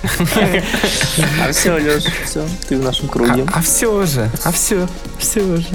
[1.44, 3.44] А все, Леш, все, ты в нашем круге.
[3.52, 4.88] А все же, а все,
[5.18, 5.66] все же.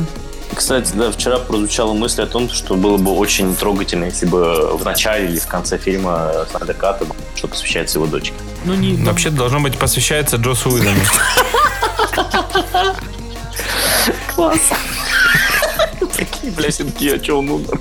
[0.55, 4.85] Кстати, да, вчера прозвучала мысль о том, что было бы очень трогательно, если бы в
[4.85, 8.33] начале или в конце фильма Снайдер Ката что посвящается его дочке.
[8.63, 10.99] Ну, не, ну, Вообще должно быть посвящается Джосу Уидону.
[16.15, 17.79] Такие, бля, синки, а че он умер?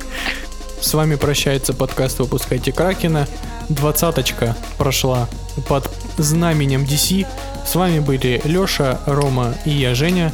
[0.81, 3.29] С вами прощается подкаст «Выпускайте Кракена».
[3.68, 5.29] Двадцаточка прошла
[5.68, 7.27] под знаменем DC.
[7.66, 10.33] С вами были Леша, Рома и я, Женя.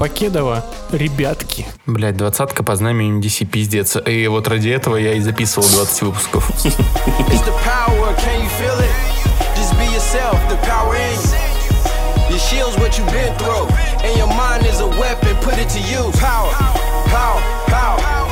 [0.00, 1.66] Покедова, ребятки.
[1.84, 3.98] Блять, двадцатка по знамени DC пиздец.
[4.06, 6.50] И вот ради этого я и записывал 20 выпусков.
[6.64, 8.88] It's the power, can you feel it?
[9.56, 12.30] Just be yourself, the power in you.
[12.30, 13.68] Your shield's what you've been through,
[14.02, 16.18] and your mind is a weapon, put it to use.
[16.18, 16.50] Power,
[17.10, 18.29] power, power, power.